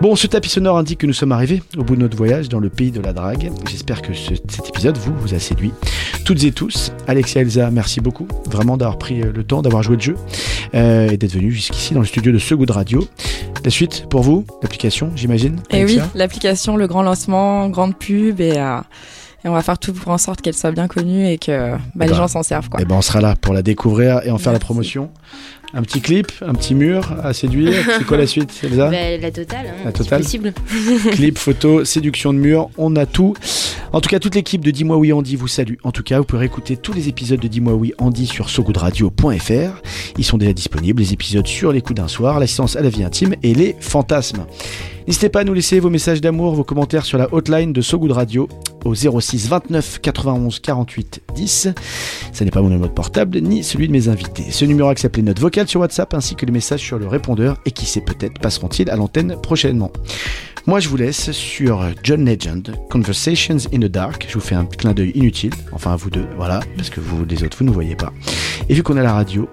[0.00, 2.60] Bon, ce tapis sonore indique que nous sommes arrivés au bout de notre voyage dans
[2.60, 3.50] le pays de la drague.
[3.68, 5.72] J'espère que ce- cet épisode vous, vous a séduit.
[6.24, 9.96] Toutes et tous, Alexia Elsa, merci beaucoup vraiment d'avoir pris euh, le temps, d'avoir joué
[9.96, 10.14] le jeu
[10.74, 13.06] euh, et d'être venu jusqu'ici dans le studio de Ce Goût de Radio.
[13.64, 16.08] La suite pour vous, l'application, j'imagine Et oui, Alexia?
[16.14, 18.78] l'application, le grand lancement, grande pub et, euh,
[19.44, 21.78] et on va faire tout pour en sorte qu'elle soit bien connue et que bah,
[21.96, 22.80] Eh les ben, gens s'en servent quoi.
[22.82, 25.10] Eh ben, on sera là pour la découvrir et en faire la promotion.
[25.74, 27.72] Un petit clip, un petit mur à séduire.
[27.98, 30.52] C'est quoi la suite, Elsa Bah, la totale, hein, La totale possible.
[31.12, 33.32] Clip, photo, séduction de mur, on a tout.
[33.94, 35.74] En tout cas, toute l'équipe de Dis-moi oui Andy vous salue.
[35.82, 39.82] En tout cas, vous pouvez écouter tous les épisodes de Dis-moi oui Andy sur sogoodradio.fr.
[40.18, 43.02] Ils sont déjà disponibles, les épisodes sur les coups d'un soir, l'assistance à la vie
[43.04, 44.44] intime et les fantasmes.
[45.06, 48.12] N'hésitez pas à nous laisser vos messages d'amour, vos commentaires sur la hotline de Sogoud
[48.12, 48.48] Radio
[48.84, 51.68] au 06 29 91 48 10.
[52.32, 54.50] Ce n'est pas mon numéro de portable ni celui de mes invités.
[54.50, 57.58] Ce numéro accepte les notes vocales sur WhatsApp ainsi que les messages sur le répondeur
[57.66, 59.90] et qui sait peut-être passeront-ils à l'antenne prochainement.
[60.66, 64.26] Moi, je vous laisse sur John Legend, Conversations in the Dark.
[64.28, 67.24] Je vous fais un clin d'œil inutile, enfin à vous deux, voilà, parce que vous,
[67.24, 68.12] les autres, vous ne voyez pas.
[68.68, 69.48] Et vu qu'on à la radio,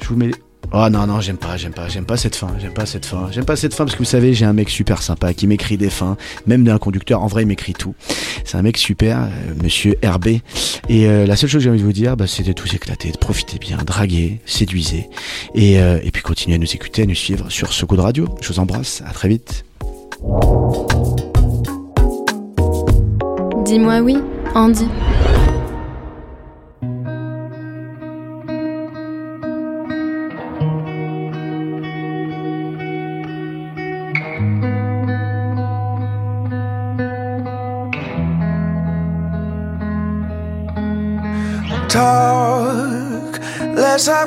[0.00, 0.30] je vous mets.
[0.72, 3.28] Oh non, non, j'aime pas, j'aime pas, j'aime pas cette fin, j'aime pas cette fin,
[3.30, 5.78] j'aime pas cette fin parce que vous savez, j'ai un mec super sympa qui m'écrit
[5.78, 7.94] des fins, même d'un conducteur, en vrai, il m'écrit tout.
[8.44, 10.26] C'est un mec super, euh, monsieur RB.
[10.90, 12.74] Et euh, la seule chose que j'ai envie de vous dire, bah, c'est de tous
[12.74, 15.08] éclater, de profiter bien, draguer, séduisez.
[15.54, 18.02] Et, euh, et puis continuez à nous écouter, à nous suivre sur ce coup de
[18.02, 18.28] radio.
[18.42, 19.64] Je vous embrasse, à très vite.
[23.64, 24.18] Dis-moi oui,
[24.54, 24.86] Andy.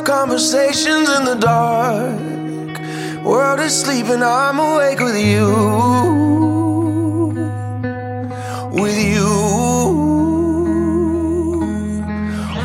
[0.01, 2.79] Have conversations in the dark.
[3.23, 5.47] World is sleeping, I'm awake with you.
[8.81, 9.31] With you.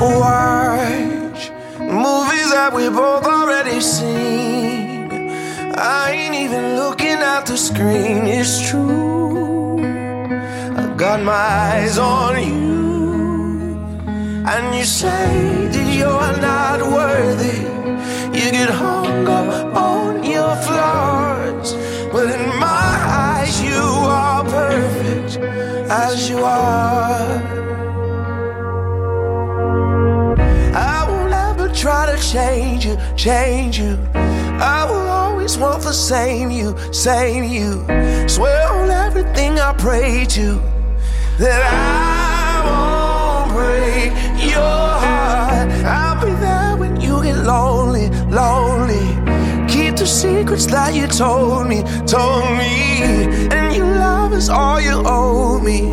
[0.01, 5.31] Watch movies that we both already seen.
[5.75, 9.79] I ain't even looking at the screen, it's true.
[10.77, 12.77] I got my eyes on you.
[14.47, 15.56] And you say
[15.99, 17.61] you're not worthy.
[18.39, 21.75] You get hung up on your flaws.
[22.13, 22.93] But in my
[23.29, 23.83] eyes, you
[24.21, 25.39] are perfect
[25.91, 27.57] as you are.
[30.75, 33.99] I will never try to change you, change you.
[34.59, 37.85] I will always want the same you, same you.
[38.29, 40.61] Swear on everything I pray to
[41.39, 44.13] that I won't break
[44.53, 44.96] your
[47.47, 49.07] lonely, lonely.
[49.69, 53.03] Keep the secrets that you told me, told me.
[53.55, 55.91] And your love is all you owe me.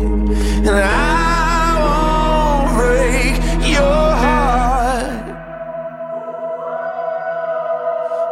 [0.66, 3.36] And I won't break
[3.74, 5.24] your heart.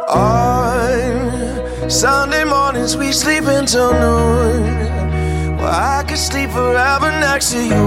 [0.09, 5.57] On Sunday mornings we sleep until noon.
[5.57, 7.83] Well, I could sleep forever next to you.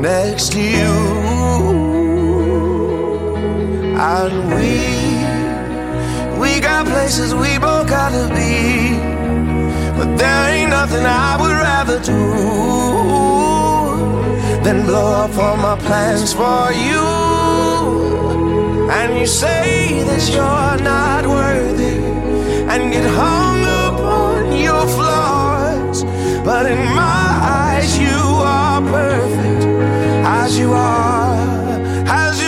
[0.00, 1.27] Next to you.
[4.00, 4.78] And we,
[6.38, 8.96] We got places we both gotta be.
[9.98, 12.20] But there ain't nothing I would rather do
[14.62, 17.06] than blow up all my plans for you.
[18.90, 21.98] And you say that you're not worthy
[22.72, 26.04] and get hung up on your flaws.
[26.44, 28.20] But in my eyes, you
[28.54, 29.64] are perfect
[30.24, 31.34] as you are,
[32.06, 32.47] as you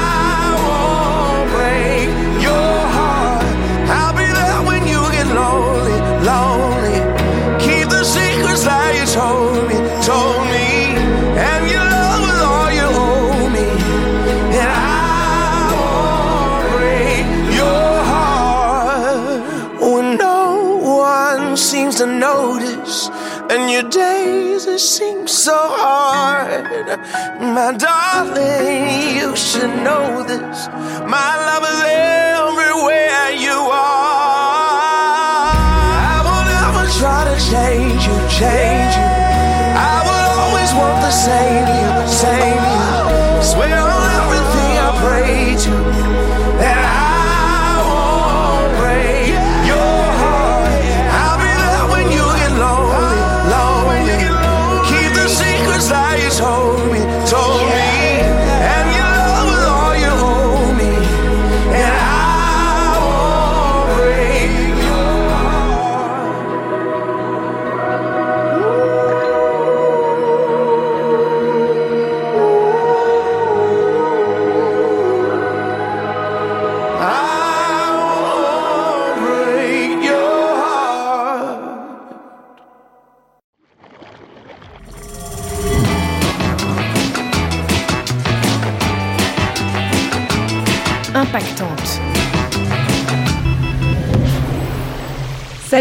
[23.53, 26.63] And your days it seem so hard.
[27.57, 30.67] My darling, you should know this.
[31.17, 31.60] My love